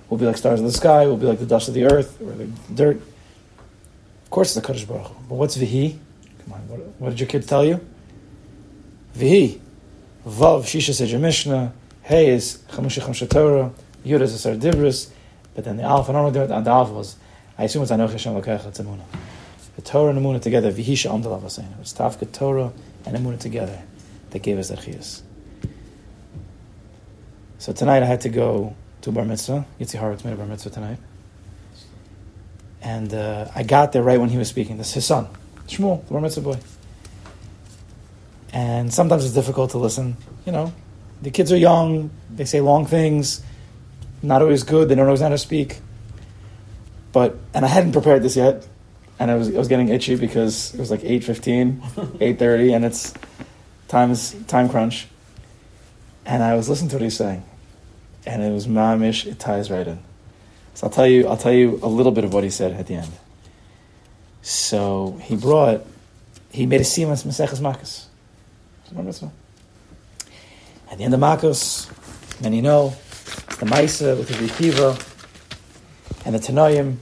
we'll 0.09 0.19
be 0.19 0.27
like 0.27 0.37
stars 0.37 0.61
in 0.61 0.67
the 0.67 0.73
sky, 0.73 1.07
we'll 1.07 1.17
be 1.17 1.27
like 1.27 1.39
the 1.39 1.47
dust 1.47 1.69
of 1.69 1.75
the 1.75 1.85
earth, 1.85 2.21
or 2.23 2.33
the 2.33 2.47
dirt. 2.73 2.97
Of 2.97 4.31
course, 4.31 4.57
it's 4.57 4.67
a 4.67 4.73
Kadosh 4.73 4.87
Baruch 4.87 5.09
Hu. 5.09 5.15
But 5.29 5.35
what's 5.35 5.57
Vihi? 5.57 5.99
Come 6.45 6.53
on, 6.53 6.69
what, 6.69 6.81
what 6.99 7.11
did 7.11 7.21
your 7.21 7.29
kids 7.29 7.47
tell 7.47 7.65
you? 7.65 7.85
Vihi. 9.17 9.61
Vav, 10.27 10.63
Shisha 10.63 11.11
your 11.11 11.21
Mishnah. 11.21 11.73
Hey 12.03 12.31
is 12.31 12.59
Chamushi 12.71 13.01
Chamsha 13.01 13.29
Torah. 13.29 13.73
Yud 14.05 14.21
is 14.21 14.35
Asar 14.35 14.55
Dibris. 14.55 15.11
But 15.55 15.65
then 15.65 15.77
the 15.77 15.83
Alpha, 15.83 16.11
I 16.11 16.15
don't 16.15 16.33
know 16.33 16.41
what 16.41 16.65
the 16.65 16.71
Alpha 16.71 16.93
was. 16.93 17.17
I 17.59 17.65
assume 17.65 17.83
it's 17.83 17.93
Anoch 17.93 18.11
Hashem 18.11 18.35
Lokech, 18.35 18.67
it's 18.67 18.81
Emunah. 18.81 19.05
The 19.77 19.83
Torah 19.83 20.11
and 20.11 20.19
Emunah 20.19 20.41
together, 20.41 20.73
V'hi 20.73 20.85
Vihisha 20.85 21.11
Amdalav 21.11 21.59
It 21.59 21.79
was 21.79 21.93
Tafka 21.93 22.31
Torah 22.33 22.73
and 23.05 23.17
Emunah 23.17 23.39
together 23.39 23.83
that 24.31 24.43
gave 24.43 24.59
us 24.59 24.69
that 24.69 24.79
chiyas. 24.79 25.23
So 27.59 27.73
tonight 27.73 28.03
I 28.03 28.07
had 28.07 28.23
to 28.23 28.29
go 28.29 28.75
to 29.03 29.13
Bar 29.13 29.25
Mitzvah. 29.25 29.67
Horowitz 29.99 30.25
made 30.25 30.33
a 30.33 30.37
Bar 30.37 30.47
Mitzvah 30.47 30.71
tonight. 30.71 30.99
And 32.83 33.13
uh, 33.13 33.51
I 33.55 33.63
got 33.63 33.93
there 33.93 34.03
right 34.03 34.19
when 34.19 34.31
he 34.31 34.39
was 34.39 34.49
speaking. 34.49 34.79
This 34.79 34.89
is 34.89 34.95
his 34.95 35.07
son, 35.07 35.29
Shmuel, 35.67 36.07
the 36.07 36.13
Bar 36.13 36.23
Mitzvah 36.23 36.41
boy. 36.41 36.59
And 38.53 38.93
sometimes 38.93 39.25
it's 39.25 39.35
difficult 39.35 39.71
to 39.73 39.79
listen. 39.79 40.17
You 40.45 40.53
know, 40.53 40.73
the 41.23 41.31
kids 41.31 41.53
are 41.53 41.57
young, 41.57 42.11
they 42.35 42.45
say 42.45 42.61
long 42.61 42.87
things, 42.87 43.43
not 44.23 44.43
always 44.43 44.63
good, 44.63 44.89
they 44.89 44.95
don't 44.95 45.07
always 45.07 45.21
know 45.21 45.27
how 45.27 45.31
to 45.31 45.39
speak. 45.39 45.79
But, 47.13 47.37
and 47.55 47.65
I 47.65 47.69
hadn't 47.69 47.93
prepared 47.93 48.23
this 48.23 48.37
yet, 48.37 48.67
and 49.19 49.31
I 49.31 49.35
was, 49.35 49.55
I 49.55 49.59
was 49.59 49.69
getting 49.69 49.89
itchy 49.89 50.17
because 50.17 50.75
it 50.75 50.81
was 50.81 50.91
like 50.91 51.01
8.15, 51.01 51.81
8.30, 52.19 52.75
and 52.75 52.85
it's 52.85 53.15
time's 53.89 54.35
time 54.47 54.69
crunch. 54.69 55.09
And 56.25 56.43
I 56.43 56.55
was 56.55 56.69
listening 56.69 56.91
to 56.91 56.97
what 56.97 57.03
he's 57.03 57.17
saying, 57.17 57.43
and 58.25 58.43
it 58.43 58.53
was 58.53 58.67
mamish. 58.67 59.27
It 59.27 59.39
ties 59.39 59.71
right 59.71 59.87
in. 59.87 60.01
So 60.75 60.87
I'll 60.87 60.93
tell 60.93 61.07
you. 61.07 61.27
I'll 61.27 61.37
tell 61.37 61.53
you 61.53 61.81
a 61.83 61.89
little 61.89 62.13
bit 62.13 62.25
of 62.25 62.33
what 62.33 62.45
he 62.45 62.51
said 62.51 62.73
at 62.73 62.87
the 62.87 62.95
end. 62.95 63.11
So 64.43 65.19
he 65.23 65.35
brought. 65.35 65.85
He 66.53 66.67
made 66.67 66.83
a 66.83 66.85
simas 66.85 67.25
maseches 67.25 67.61
makas. 67.61 68.07
At 70.91 70.99
the 70.99 71.05
end 71.05 71.15
of 71.15 71.21
Makos, 71.21 71.91
many 72.43 72.61
know, 72.61 72.95
it's 73.47 73.57
the 73.57 73.67
Maisa 73.67 74.17
with 74.17 74.29
the 74.29 74.35
Rikiva 74.35 75.07
and 76.27 76.35
the 76.35 76.39
Tanoim, 76.39 76.97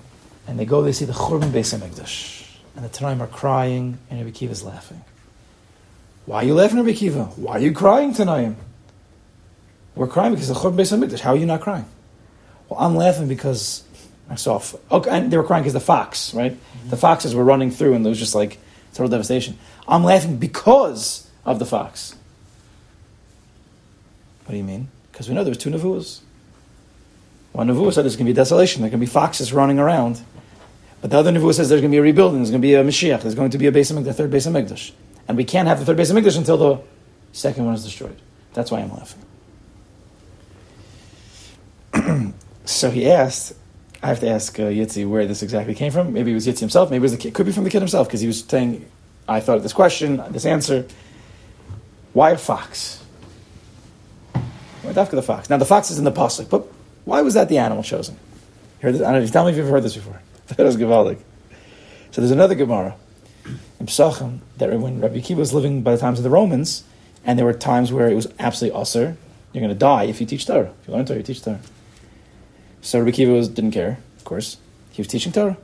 and 0.46 0.58
they 0.58 0.64
go, 0.64 0.82
they 0.82 0.92
see 0.92 1.04
the 1.04 1.12
Churban 1.12 1.50
Beis 1.50 1.76
HaMikdash. 1.76 2.56
And 2.76 2.84
the 2.84 2.88
Tanoim 2.88 3.20
are 3.20 3.26
crying, 3.26 3.98
and 4.10 4.20
Rabbi 4.20 4.30
Akiva 4.30 4.50
is 4.50 4.62
laughing. 4.62 5.02
Why 6.26 6.42
are 6.42 6.44
you 6.44 6.54
laughing, 6.54 6.76
Rabbi 6.76 6.90
Akiva? 6.90 7.36
Why 7.38 7.54
are 7.54 7.60
you 7.60 7.72
crying, 7.72 8.12
Tanoim? 8.12 8.56
We're 9.94 10.06
crying 10.06 10.34
because 10.34 10.50
of 10.50 10.56
the 10.56 10.62
Churban 10.62 10.76
Beis 10.76 10.96
HaMikdash. 10.96 11.20
How 11.20 11.32
are 11.32 11.36
you 11.36 11.46
not 11.46 11.62
crying? 11.62 11.86
Well, 12.68 12.78
I'm 12.80 12.96
laughing 12.96 13.28
because 13.28 13.82
I 14.28 14.34
saw. 14.34 14.56
F- 14.56 14.76
okay, 14.92 15.10
and 15.10 15.30
they 15.30 15.38
were 15.38 15.44
crying 15.44 15.62
because 15.62 15.72
the 15.72 15.80
fox, 15.80 16.34
right? 16.34 16.52
Mm-hmm. 16.52 16.90
The 16.90 16.96
foxes 16.98 17.34
were 17.34 17.44
running 17.44 17.70
through, 17.70 17.94
and 17.94 18.04
there 18.04 18.10
was 18.10 18.18
just 18.18 18.34
like 18.34 18.58
total 18.92 19.08
devastation. 19.08 19.58
I'm 19.86 20.04
laughing 20.04 20.36
because 20.36 21.27
of 21.48 21.58
the 21.58 21.66
fox. 21.66 22.14
What 24.44 24.52
do 24.52 24.58
you 24.58 24.64
mean? 24.64 24.88
Because 25.10 25.28
we 25.28 25.34
know 25.34 25.44
there 25.44 25.50
was 25.50 25.58
two 25.58 25.70
nevuas. 25.70 26.20
One 27.52 27.68
nevuah 27.68 27.92
said 27.92 28.04
there's 28.04 28.16
going 28.16 28.26
to 28.26 28.32
be 28.32 28.36
desolation. 28.36 28.82
there's 28.82 28.90
going 28.90 29.00
to 29.00 29.06
be 29.06 29.10
foxes 29.10 29.52
running 29.52 29.78
around. 29.78 30.20
But 31.00 31.10
the 31.10 31.18
other 31.18 31.32
nevuah 31.32 31.54
says 31.54 31.68
there's 31.68 31.80
going 31.80 31.90
to 31.90 31.94
be 31.94 31.98
a 31.98 32.02
rebuilding. 32.02 32.38
There's 32.38 32.50
going 32.50 32.62
to 32.62 32.66
be 32.66 32.74
a 32.74 32.84
Mashiach. 32.84 33.22
There's 33.22 33.34
going 33.34 33.50
to 33.50 33.58
be 33.58 33.66
a 33.66 33.72
Beis 33.72 33.96
of 33.96 34.04
the 34.04 34.12
third 34.12 34.30
Beis 34.30 34.46
of 34.46 34.52
Mikdash. 34.52 34.92
And 35.26 35.36
we 35.36 35.44
can't 35.44 35.68
have 35.68 35.78
the 35.78 35.84
third 35.84 35.96
Beis 35.98 36.10
of 36.10 36.16
until 36.36 36.56
the 36.56 36.80
second 37.32 37.64
one 37.64 37.74
is 37.74 37.84
destroyed. 37.84 38.20
That's 38.54 38.70
why 38.70 38.80
I'm 38.80 38.92
laughing. 41.94 42.34
so 42.64 42.90
he 42.90 43.10
asked, 43.10 43.54
I 44.02 44.08
have 44.08 44.20
to 44.20 44.28
ask 44.28 44.58
uh, 44.58 44.64
Yitzi 44.64 45.08
where 45.08 45.26
this 45.26 45.42
exactly 45.42 45.74
came 45.74 45.92
from. 45.92 46.12
Maybe 46.12 46.30
it 46.30 46.34
was 46.34 46.46
Yitzi 46.46 46.60
himself. 46.60 46.90
Maybe 46.90 46.98
it 46.98 47.02
was 47.02 47.12
the 47.12 47.18
kid. 47.18 47.34
Could 47.34 47.46
be 47.46 47.52
from 47.52 47.64
the 47.64 47.70
kid 47.70 47.80
himself 47.80 48.08
because 48.08 48.20
he 48.20 48.26
was 48.26 48.40
saying, 48.44 48.86
I 49.28 49.40
thought 49.40 49.56
of 49.56 49.62
this 49.62 49.72
question, 49.72 50.22
this 50.30 50.46
answer. 50.46 50.86
Why 52.18 52.32
a 52.32 52.36
fox? 52.36 53.00
Why 54.82 54.90
after 54.90 55.14
the 55.14 55.22
fox? 55.22 55.48
Now 55.48 55.56
the 55.56 55.64
fox 55.64 55.92
is 55.92 55.98
in 55.98 56.04
the 56.04 56.10
pasuk, 56.10 56.50
but 56.50 56.66
why 57.04 57.22
was 57.22 57.34
that 57.34 57.48
the 57.48 57.58
animal 57.58 57.84
chosen? 57.84 58.16
You 58.16 58.86
heard 58.86 58.94
this? 58.96 59.02
I 59.02 59.12
don't 59.12 59.22
know. 59.22 59.28
Tell 59.28 59.44
me 59.44 59.52
if 59.52 59.56
you've 59.56 59.68
heard 59.68 59.84
this 59.84 59.94
before. 59.94 60.20
that 60.48 60.58
was 60.58 60.76
Gevaldik. 60.76 61.20
So 62.10 62.20
there's 62.20 62.32
another 62.32 62.56
Gemara 62.56 62.96
in 63.78 63.86
Psachim 63.86 64.40
that 64.56 64.68
when 64.80 65.00
Rabbi 65.00 65.18
Akiva 65.18 65.36
was 65.36 65.54
living 65.54 65.82
by 65.82 65.92
the 65.92 65.98
times 65.98 66.18
of 66.18 66.24
the 66.24 66.30
Romans, 66.30 66.82
and 67.24 67.38
there 67.38 67.46
were 67.46 67.52
times 67.52 67.92
where 67.92 68.08
it 68.08 68.16
was 68.16 68.26
absolutely 68.40 68.80
usher. 68.80 69.16
You're 69.52 69.60
going 69.60 69.72
to 69.72 69.78
die 69.78 70.02
if 70.06 70.20
you 70.20 70.26
teach 70.26 70.44
Torah. 70.44 70.72
If 70.82 70.88
you 70.88 70.94
learn 70.94 71.06
Torah, 71.06 71.20
you 71.20 71.22
teach 71.22 71.44
Torah. 71.44 71.60
So 72.82 72.98
Rabbi 72.98 73.12
Akiva 73.12 73.32
was, 73.32 73.48
didn't 73.48 73.70
care, 73.70 74.00
of 74.16 74.24
course. 74.24 74.56
He 74.90 75.00
was 75.00 75.06
teaching 75.06 75.30
Torah. 75.30 75.56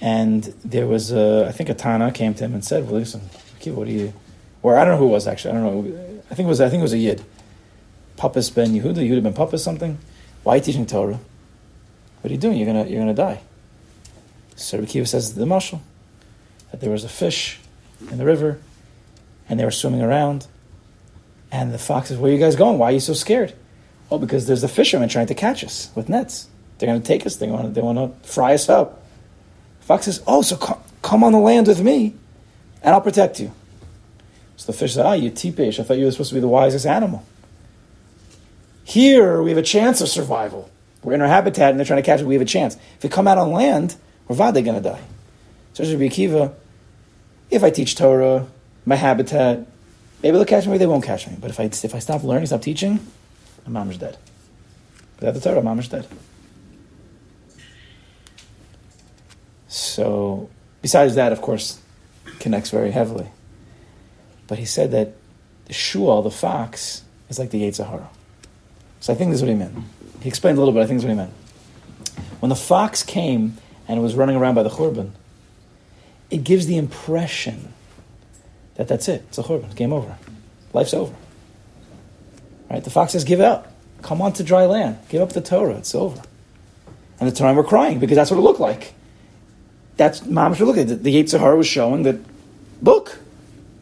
And 0.00 0.42
there 0.64 0.88
was, 0.88 1.12
a, 1.12 1.46
I 1.48 1.52
think 1.52 1.68
a 1.68 1.74
Tana 1.74 2.10
came 2.10 2.34
to 2.34 2.44
him 2.44 2.52
and 2.52 2.64
said, 2.64 2.86
well, 2.86 2.98
listen, 2.98 3.20
Kiva, 3.60 3.76
what 3.76 3.86
do 3.86 3.92
you, 3.92 4.12
or 4.62 4.78
I 4.78 4.84
don't 4.84 4.94
know 4.94 4.98
who 4.98 5.08
it 5.08 5.12
was 5.12 5.26
actually, 5.26 5.52
I 5.52 5.60
don't 5.60 5.64
know, 5.64 6.20
I 6.30 6.34
think 6.34 6.46
it 6.46 6.48
was, 6.48 6.60
I 6.60 6.68
think 6.68 6.80
it 6.80 6.82
was 6.82 6.92
a 6.92 6.98
Yid. 6.98 7.24
Papas 8.16 8.50
ben 8.50 8.68
Yehuda, 8.68 8.96
Yehuda 8.96 9.22
ben 9.22 9.34
Papas 9.34 9.62
something. 9.62 9.98
Why 10.42 10.54
are 10.54 10.56
you 10.56 10.62
teaching 10.62 10.86
Torah? 10.86 11.18
What 12.20 12.30
are 12.30 12.34
you 12.34 12.40
doing? 12.40 12.56
You're 12.56 12.66
gonna 12.66 12.86
you're 12.86 13.00
gonna 13.00 13.14
die. 13.14 13.40
So 14.56 14.78
Rabbi 14.78 14.90
Akiva 14.90 15.06
says 15.06 15.34
the 15.34 15.44
mashal 15.44 15.80
that 16.70 16.80
there 16.80 16.90
was 16.90 17.04
a 17.04 17.08
fish 17.08 17.60
in 18.10 18.18
the 18.18 18.24
river, 18.24 18.60
and 19.48 19.60
they 19.60 19.64
were 19.64 19.70
swimming 19.70 20.02
around, 20.02 20.46
and 21.52 21.72
the 21.72 21.78
fox 21.78 22.08
says, 22.08 22.18
"Where 22.18 22.30
are 22.30 22.34
you 22.34 22.40
guys 22.40 22.56
going? 22.56 22.78
Why 22.78 22.90
are 22.90 22.92
you 22.92 23.00
so 23.00 23.12
scared?" 23.12 23.52
Oh, 24.10 24.18
because 24.18 24.46
there's 24.46 24.62
the 24.62 24.68
fishermen 24.68 25.08
trying 25.08 25.26
to 25.26 25.34
catch 25.34 25.62
us 25.64 25.90
with 25.94 26.08
nets. 26.08 26.48
They're 26.78 26.88
going 26.88 27.00
to 27.00 27.06
take 27.06 27.26
us. 27.26 27.36
They 27.36 27.48
want 27.48 27.64
to 27.64 27.70
they 27.70 27.80
want 27.80 27.98
to 27.98 28.28
fry 28.28 28.54
us 28.54 28.68
up. 28.68 29.02
Fox 29.80 30.06
says, 30.06 30.22
"Oh, 30.26 30.42
so 30.42 30.56
come, 30.56 30.80
come 31.02 31.22
on 31.22 31.32
the 31.32 31.38
land 31.38 31.66
with 31.66 31.82
me, 31.82 32.14
and 32.82 32.94
I'll 32.94 33.00
protect 33.00 33.40
you." 33.40 33.52
So 34.56 34.72
the 34.72 34.78
fish 34.78 34.94
said, 34.94 35.06
"Ah, 35.06 35.12
you 35.12 35.30
tipesh! 35.30 35.78
I 35.78 35.82
thought 35.82 35.98
you 35.98 36.06
were 36.06 36.10
supposed 36.10 36.30
to 36.30 36.34
be 36.34 36.40
the 36.40 36.48
wisest 36.48 36.86
animal." 36.86 37.24
Here, 38.84 39.42
we 39.42 39.50
have 39.50 39.58
a 39.58 39.62
chance 39.62 40.00
of 40.00 40.08
survival. 40.08 40.70
We're 41.02 41.14
in 41.14 41.20
our 41.20 41.28
habitat 41.28 41.70
and 41.70 41.78
they're 41.78 41.86
trying 41.86 42.02
to 42.02 42.06
catch 42.06 42.20
it. 42.20 42.26
We 42.26 42.34
have 42.34 42.42
a 42.42 42.46
chance. 42.46 42.76
If 42.96 43.02
we 43.02 43.08
come 43.08 43.26
out 43.26 43.36
on 43.36 43.52
land, 43.52 43.96
we're 44.28 44.36
vade 44.36 44.64
going 44.64 44.80
to 44.80 44.80
die. 44.80 45.02
So 45.72 45.84
Rabbi 45.84 46.08
Akiva, 46.08 46.54
if 47.50 47.62
I 47.62 47.70
teach 47.70 47.96
Torah, 47.96 48.46
my 48.84 48.96
habitat, 48.96 49.66
maybe 50.22 50.36
they'll 50.36 50.44
catch 50.44 50.64
me, 50.64 50.70
maybe 50.70 50.78
they 50.78 50.86
won't 50.86 51.04
catch 51.04 51.26
me. 51.26 51.36
But 51.38 51.50
if 51.50 51.60
I, 51.60 51.64
if 51.64 51.94
I 51.94 51.98
stop 51.98 52.22
learning, 52.22 52.46
stop 52.46 52.62
teaching, 52.62 53.00
my 53.66 53.72
mom 53.72 53.90
is 53.90 53.98
dead. 53.98 54.16
Without 55.18 55.34
the 55.34 55.40
Torah, 55.40 55.58
I'm 55.58 55.64
mamish 55.64 55.90
dead. 55.90 56.06
So, 59.68 60.48
besides 60.80 61.16
that, 61.16 61.32
of 61.32 61.42
course, 61.42 61.80
connects 62.38 62.70
very 62.70 62.90
heavily. 62.90 63.28
But 64.48 64.58
he 64.58 64.64
said 64.64 64.90
that 64.92 65.14
the 65.66 65.72
shual, 65.72 66.22
the 66.22 66.30
fox, 66.30 67.02
is 67.28 67.38
like 67.38 67.50
the 67.50 67.62
Yetzer 67.62 67.88
Hara. 67.88 68.08
So 69.00 69.12
I 69.12 69.16
think 69.16 69.30
this 69.30 69.38
is 69.38 69.42
what 69.42 69.50
he 69.50 69.56
meant. 69.56 69.76
He 70.20 70.28
explained 70.28 70.58
a 70.58 70.60
little 70.60 70.74
bit, 70.74 70.82
I 70.82 70.86
think 70.86 71.00
this 71.00 71.04
is 71.04 71.06
what 71.06 71.12
he 71.12 71.16
meant. 71.16 71.32
When 72.40 72.48
the 72.48 72.56
fox 72.56 73.02
came 73.02 73.56
and 73.88 74.02
was 74.02 74.14
running 74.14 74.36
around 74.36 74.54
by 74.54 74.62
the 74.62 74.70
Churban, 74.70 75.10
it 76.30 76.44
gives 76.44 76.66
the 76.66 76.76
impression 76.76 77.72
that 78.76 78.88
that's 78.88 79.08
it. 79.08 79.24
It's 79.28 79.38
a 79.38 79.42
Churban. 79.42 79.74
Game 79.74 79.92
over. 79.92 80.16
Life's 80.72 80.94
over. 80.94 81.14
Right? 82.70 82.82
The 82.82 82.90
fox 82.90 83.12
says, 83.12 83.24
give 83.24 83.40
up. 83.40 83.72
Come 84.02 84.20
on 84.20 84.32
to 84.34 84.44
dry 84.44 84.66
land. 84.66 84.98
Give 85.08 85.22
up 85.22 85.32
the 85.32 85.40
Torah. 85.40 85.76
It's 85.76 85.94
over. 85.94 86.20
And 87.18 87.30
the 87.30 87.34
Torah 87.34 87.54
were 87.54 87.64
crying 87.64 87.98
because 87.98 88.16
that's 88.16 88.30
what 88.30 88.38
it 88.38 88.42
looked 88.42 88.60
like. 88.60 88.92
That's 89.96 90.20
Mamash 90.20 90.60
look 90.60 90.76
at 90.76 90.90
it. 90.90 91.02
The 91.02 91.14
Yetzer 91.14 91.40
Hara 91.40 91.56
was 91.56 91.66
showing 91.66 92.02
that, 92.02 92.16
look, 92.82 93.18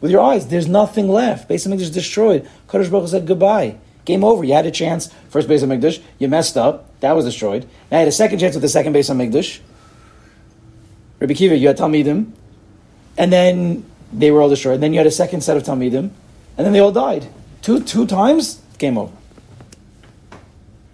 with 0.05 0.11
your 0.11 0.21
eyes, 0.21 0.49
there's 0.49 0.67
nothing 0.67 1.09
left. 1.09 1.49
Beis 1.49 1.67
Hamikdash 1.67 1.91
destroyed. 1.91 2.47
Kadosh 2.67 2.91
Baruch 2.91 3.09
said 3.09 3.25
goodbye. 3.25 3.75
Game 4.05 4.23
over. 4.23 4.43
You 4.43 4.53
had 4.53 4.67
a 4.67 4.71
chance. 4.71 5.11
First 5.29 5.47
Beis 5.47 5.63
Hamikdash, 5.63 5.99
you 6.19 6.27
messed 6.27 6.57
up. 6.57 6.99
That 6.99 7.13
was 7.13 7.25
destroyed. 7.25 7.63
Now 7.89 7.97
you 7.97 7.99
had 8.01 8.07
a 8.07 8.11
second 8.11 8.37
chance 8.37 8.53
with 8.53 8.61
the 8.61 8.69
second 8.69 8.93
Beis 8.93 9.09
Hamikdash. 9.09 9.61
Rabbi 11.19 11.33
Akiva, 11.33 11.59
you 11.59 11.67
had 11.67 11.77
Talmidim, 11.77 12.33
and 13.17 13.33
then 13.33 13.83
they 14.13 14.29
were 14.29 14.43
all 14.43 14.49
destroyed. 14.49 14.75
And 14.75 14.83
then 14.83 14.93
you 14.93 14.99
had 14.99 15.07
a 15.07 15.11
second 15.11 15.41
set 15.41 15.57
of 15.57 15.63
Talmidim, 15.63 16.11
and 16.55 16.65
then 16.65 16.71
they 16.71 16.79
all 16.79 16.91
died. 16.91 17.27
Two 17.63 17.81
two 17.81 18.05
times, 18.05 18.61
game 18.77 18.99
over. 18.99 19.11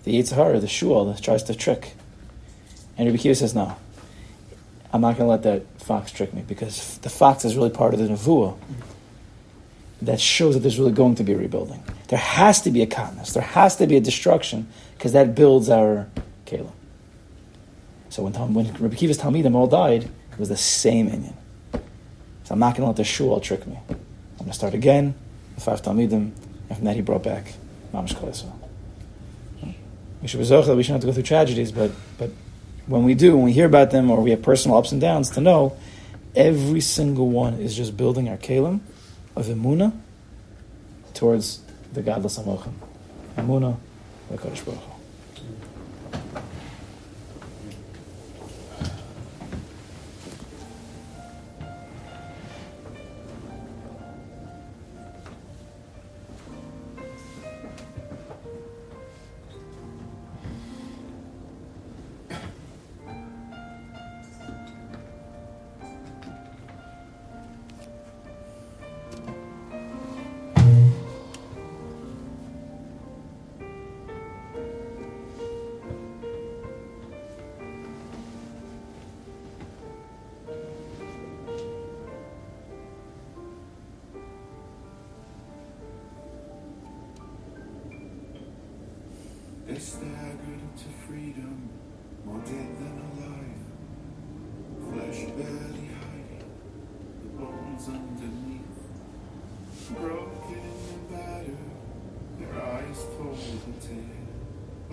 The 0.06 0.18
Yetzer 0.18 0.36
Hara, 0.36 0.62
the 0.62 0.68
Shual, 0.68 1.20
tries 1.22 1.44
to 1.44 1.54
trick. 1.54 1.96
And 2.98 3.08
Rabbi 3.08 3.22
Akiva 3.22 3.36
says, 3.36 3.54
no. 3.54 3.76
I'm 4.94 5.02
not 5.02 5.18
going 5.18 5.28
to 5.28 5.32
let 5.32 5.44
that 5.44 5.82
fox 5.82 6.12
trick 6.12 6.34
me 6.34 6.44
because 6.48 6.98
the 7.00 7.10
fox 7.10 7.44
is 7.44 7.58
really 7.58 7.70
part 7.70 7.94
of 7.94 8.00
the 8.00 8.08
Nevuah 8.08 8.58
that 10.02 10.20
shows 10.20 10.56
that 10.56 10.62
there's 10.62 10.80
really 10.80 10.92
going 10.92 11.16
to 11.16 11.24
be 11.24 11.34
a 11.34 11.38
rebuilding. 11.38 11.84
There 12.08 12.20
has 12.20 12.62
to 12.62 12.72
be 12.72 12.82
a 12.82 12.88
katnus. 12.88 13.34
There 13.34 13.44
has 13.44 13.76
to 13.78 13.88
be 13.88 13.98
a 13.98 14.02
destruction 14.02 14.68
because 14.98 15.14
that 15.14 15.36
builds 15.36 15.70
our 15.70 16.08
Caleb. 16.46 16.74
So 18.10 18.24
when, 18.24 18.34
when 18.54 18.68
Rabbi 18.74 18.96
Akiva's 18.96 19.18
Talmidim 19.18 19.56
all 19.56 19.68
died, 19.68 20.04
it 20.04 20.40
was 20.40 20.50
the 20.50 20.58
same 20.58 21.08
Indian. 21.08 21.38
So 22.44 22.54
I'm 22.54 22.60
not 22.60 22.76
going 22.76 22.84
to 22.84 22.88
let 22.88 22.98
the 22.98 23.04
shual 23.04 23.42
trick 23.42 23.66
me. 23.68 23.80
I'm 23.90 23.98
going 24.40 24.50
to 24.50 24.54
start 24.54 24.74
again 24.74 25.16
with 25.56 25.64
five 25.64 25.82
Talmidim, 25.82 26.32
and 26.70 26.76
from 26.76 26.84
that 26.86 26.96
he 26.96 27.02
brought 27.02 27.24
back 27.24 27.54
Mamash 27.94 28.16
Koleso. 28.16 28.52
We 30.22 30.28
should 30.28 30.40
be 30.40 30.46
that 30.46 30.76
we 30.76 30.84
should 30.84 30.92
not 30.92 30.96
have 30.96 31.02
to 31.02 31.08
go 31.08 31.14
through 31.14 31.24
tragedies, 31.24 31.72
but, 31.72 31.92
but 32.18 32.30
when 32.86 33.04
we 33.04 33.16
do, 33.16 33.36
when 33.36 33.46
we 33.46 33.54
hear 33.54 33.66
about 33.66 33.92
them, 33.92 34.12
or 34.12 34.22
we 34.22 34.32
have 34.32 34.42
personal 34.42 34.78
ups 34.78 34.92
and 34.92 35.02
downs, 35.02 35.32
to 35.32 35.42
know 35.42 35.78
every 36.36 36.82
single 36.82 37.30
one 37.30 37.56
is 37.56 37.76
just 37.76 37.98
building 37.98 38.30
our 38.30 38.38
Kalim 38.38 38.82
of 39.42 39.58
Emuna 39.58 39.92
towards 41.14 41.62
the 41.94 42.02
gadlus 42.02 42.40
Amochim. 42.40 42.74
Emuna, 43.36 43.78
the 44.30 44.38
Kodesh 44.38 44.64
Baruch 44.66 44.91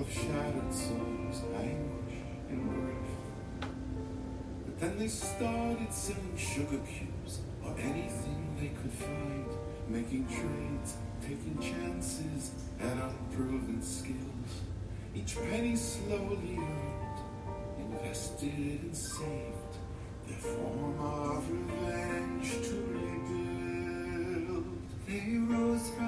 of 0.09 0.15
shattered 0.15 0.73
souls, 0.73 1.43
anguish 1.57 2.19
and 2.49 2.69
grief. 2.71 3.13
But 4.65 4.81
then 4.81 4.99
they 4.99 5.09
started 5.09 5.93
selling 5.93 6.37
sugar 6.37 6.79
cubes 6.79 7.41
or 7.63 7.75
anything 7.79 8.57
they 8.59 8.69
could 8.69 8.93
find, 8.93 9.47
making 9.89 10.27
trades, 10.29 10.97
taking 11.21 11.59
chances 11.61 12.53
at 12.81 12.97
unproven 12.97 13.83
skills. 13.83 14.63
Each 15.15 15.37
penny 15.37 15.77
slowly 15.77 16.57
earned, 16.59 17.21
invested 17.79 18.81
and 18.83 18.97
saved, 18.97 19.77
their 20.27 20.39
form 20.39 20.99
of 21.01 21.51
revenge 21.51 22.53
to 22.67 22.77
rebuild. 22.95 24.65
They 25.07 25.37
rose 25.37 25.91
from 25.91 26.08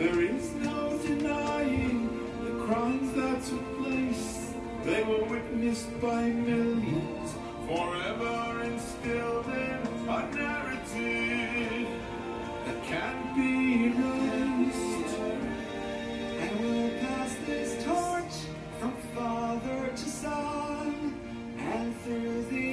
There 0.00 0.22
is 0.22 0.54
no 0.54 0.96
denying 0.96 2.08
the 2.42 2.64
crimes 2.64 3.12
that 3.12 3.44
took 3.44 3.84
place. 3.84 4.54
They 4.82 5.02
were 5.02 5.24
witnessed 5.24 6.00
by 6.00 6.22
millions 6.22 7.34
forever 7.66 8.62
instilled 8.62 9.44
in 9.48 9.78
a 10.08 10.30
narrative 10.34 11.88
that 12.64 12.82
can't 12.84 13.34
be 13.36 13.88
erased. 13.88 15.18
And 16.40 16.60
we'll 16.60 16.98
pass 17.00 17.36
this 17.44 17.84
torch 17.84 18.36
from 18.78 18.94
father 19.14 19.88
to 19.88 20.08
son 20.08 21.20
and 21.58 21.94
through 22.00 22.44
the 22.44 22.69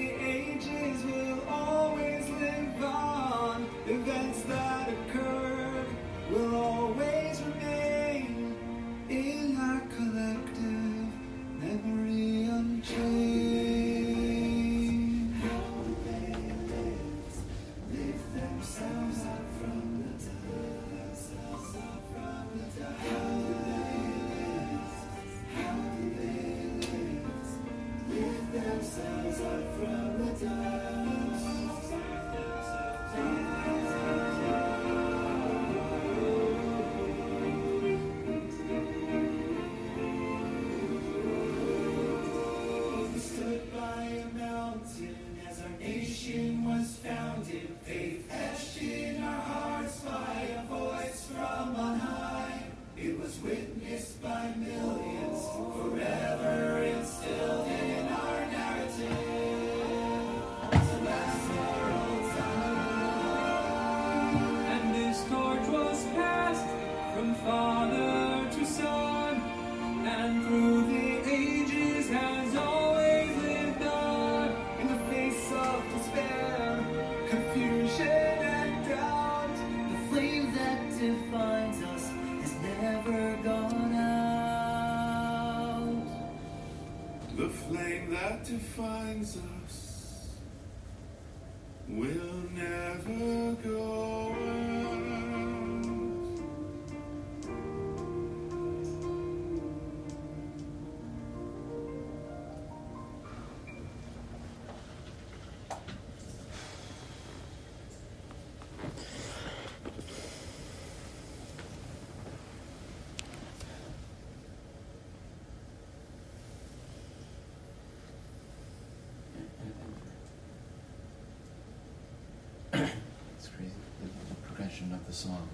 the 124.78 124.84
progression 124.84 124.94
of 124.94 125.08
the 125.08 125.14
song. 125.14 125.48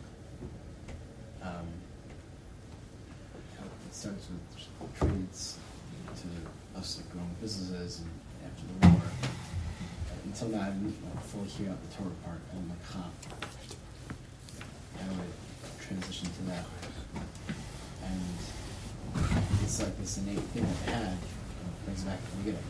Um, 1.41 1.67
it 3.87 3.95
starts 3.95 4.27
with 4.29 4.99
trades 4.99 5.57
to 6.15 6.79
us 6.79 6.97
like 6.97 7.11
growing 7.11 7.35
businesses 7.41 8.01
and 8.01 8.09
after 8.45 8.63
the 8.67 8.87
war. 8.87 9.01
Until 10.25 10.47
now, 10.49 10.61
I 10.61 10.71
didn't 10.71 10.95
like, 11.03 11.23
fully 11.25 11.47
hear 11.47 11.69
out 11.69 11.77
the 11.89 11.95
Torah 11.95 12.09
part, 12.25 12.39
I'm 12.53 12.69
like, 12.69 12.85
huh. 12.85 13.09
How 14.99 15.07
do 15.09 15.15
I 15.15 15.83
transition 15.83 16.27
to 16.27 16.41
that? 16.43 16.65
And 18.05 18.21
it's 19.63 19.81
like 19.81 19.97
this 19.99 20.17
innate 20.17 20.39
thing 20.39 20.63
that 20.63 20.93
I 20.93 20.97
had, 20.97 21.11
know, 21.11 21.17
brings 21.85 22.03
it 22.03 22.07
back 22.07 22.19
to 22.19 22.31
the 22.31 22.37
beginning. 22.37 22.63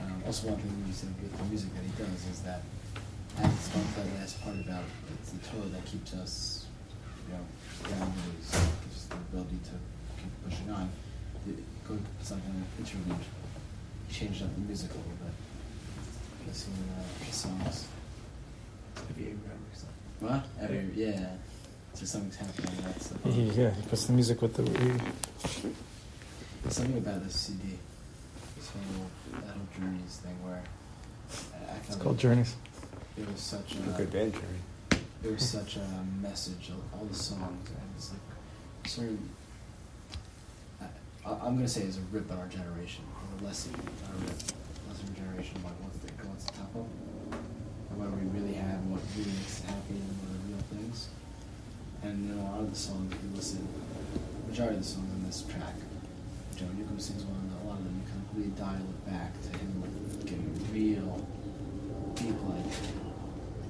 Um, 0.00 0.22
also, 0.26 0.48
one 0.48 0.56
thing 0.58 0.84
you 0.86 0.92
said 0.92 1.14
with 1.22 1.36
the 1.36 1.44
music 1.44 1.70
that 1.74 1.84
he 1.84 1.90
does 2.02 2.26
is 2.32 2.40
that 2.42 2.62
as 3.38 3.52
it's 3.52 3.68
gone 3.68 3.84
to 3.94 4.18
last 4.18 4.42
part 4.42 4.56
about 4.56 4.84
it's 5.20 5.30
the 5.30 5.38
Torah 5.48 5.68
that 5.68 5.84
keeps 5.84 6.14
us, 6.14 6.66
you 7.28 7.34
know, 7.34 7.44
grounded, 7.82 8.40
is 8.40 8.50
gives 8.84 9.06
the 9.06 9.16
ability 9.16 9.58
to 9.64 9.74
keep 10.20 10.32
pushing 10.44 10.70
on. 10.70 10.88
It, 11.48 11.58
go 11.86 11.98
something 12.22 12.52
like 12.54 12.86
interlude, 12.86 13.24
change 14.10 14.42
up 14.42 14.54
the 14.54 14.60
music 14.62 14.90
a 14.90 14.96
little 14.96 15.12
bit. 15.12 15.34
Listen 16.48 16.72
to 16.72 16.80
uh, 16.80 17.26
the 17.26 17.32
songs. 17.32 17.88
What? 20.20 20.44
Every, 20.60 20.90
yeah. 20.94 21.28
So 21.94 22.04
something's 22.06 22.36
happening. 22.36 22.72
That's 22.82 23.08
the 23.08 23.30
He, 23.30 23.42
yeah, 23.50 23.70
he 23.70 23.82
puts 23.82 24.06
the 24.06 24.12
music 24.12 24.42
with 24.42 24.54
the. 24.54 24.64
something 26.70 26.98
about 26.98 27.24
this 27.24 27.34
CD. 27.34 27.78
This 28.56 28.70
whole 28.70 29.06
that 29.40 29.54
whole 29.54 29.66
journeys 29.78 30.16
thing 30.16 30.34
where 30.44 30.62
I, 31.54 31.72
I 31.72 31.76
It's 31.78 31.96
called 31.96 32.16
like 32.16 32.18
Journeys. 32.18 32.56
It 33.18 33.26
was 33.30 33.40
such 33.40 33.74
A 33.76 33.90
a 33.94 33.96
good 33.98 34.12
band, 34.12 34.32
Jerry. 34.34 35.00
it 35.24 35.32
was 35.32 35.48
such 35.48 35.76
a 35.76 36.04
message. 36.22 36.70
All 36.94 37.04
the 37.04 37.14
songs 37.14 37.68
and 37.68 37.90
it's 37.96 38.10
like 38.10 38.20
certain. 38.86 39.28
I, 40.80 41.30
I'm 41.30 41.56
gonna 41.56 41.68
say 41.68 41.82
it's 41.82 41.96
a 41.98 42.00
rip 42.12 42.30
on 42.30 42.38
our 42.38 42.46
generation, 42.48 43.04
or 43.14 43.42
a 43.42 43.46
lesson 43.46 43.74
on 43.74 44.12
our 44.12 44.18
rip, 44.20 44.38
lesson 44.88 45.14
generation 45.16 45.54
like 45.64 45.74
what's 45.82 45.98
the 45.98 46.12
what's 46.28 46.44
the 46.44 46.52
top 46.52 46.70
of, 46.76 46.86
and 47.90 47.98
what 47.98 48.10
we 48.12 48.28
really 48.38 48.54
have, 48.54 48.78
what 48.86 49.00
really 49.16 49.30
makes 49.32 49.60
us 49.60 49.66
happy, 49.66 49.96
and 49.98 50.14
what 50.22 50.30
are 50.30 50.44
real 50.52 50.64
things. 50.76 51.08
And 52.02 52.30
in 52.30 52.38
a 52.38 52.44
lot 52.44 52.60
of 52.60 52.70
the 52.70 52.76
songs, 52.78 53.12
if 53.12 53.18
you 53.22 53.30
listen, 53.34 53.66
majority 54.46 54.76
of 54.76 54.82
the 54.82 54.88
songs 54.88 55.10
on 55.10 55.24
this 55.26 55.42
track, 55.48 55.74
Joe 56.56 56.66
Newcomb 56.76 57.00
sings 57.00 57.24
one, 57.24 57.50
a 57.64 57.66
lot 57.68 57.78
of 57.78 57.84
them 57.84 57.96
you 57.98 58.38
really 58.38 58.50
dial 58.54 58.76
it 58.76 59.06
back 59.10 59.32
to 59.42 59.48
him 59.58 59.82
getting 60.24 60.52
real, 60.72 61.26
deep, 62.14 62.36
like 62.46 62.64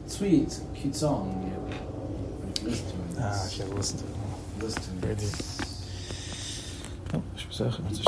sweet, 0.07 0.61
cute 0.75 0.97
song, 0.97 1.43
you 1.45 1.51
know, 1.51 1.61
but 1.69 2.59
if 2.59 2.63
you 2.63 2.69
listen 2.71 2.87
to 2.87 2.93
it, 3.13 3.19
Ah, 3.19 3.45
ik 3.51 3.57
heb 3.59 3.77
listen 3.77 3.97
to 3.99 4.05
it. 4.05 4.63
listen 4.63 4.83
to 4.83 4.89
it, 4.91 5.01
Very 5.01 5.15
deep. 5.15 5.29
it's, 5.29 5.65
Oh, 7.15 7.23
ik 7.35 7.41
zou 7.41 7.53
zeggen, 7.53 7.85
het 7.85 7.99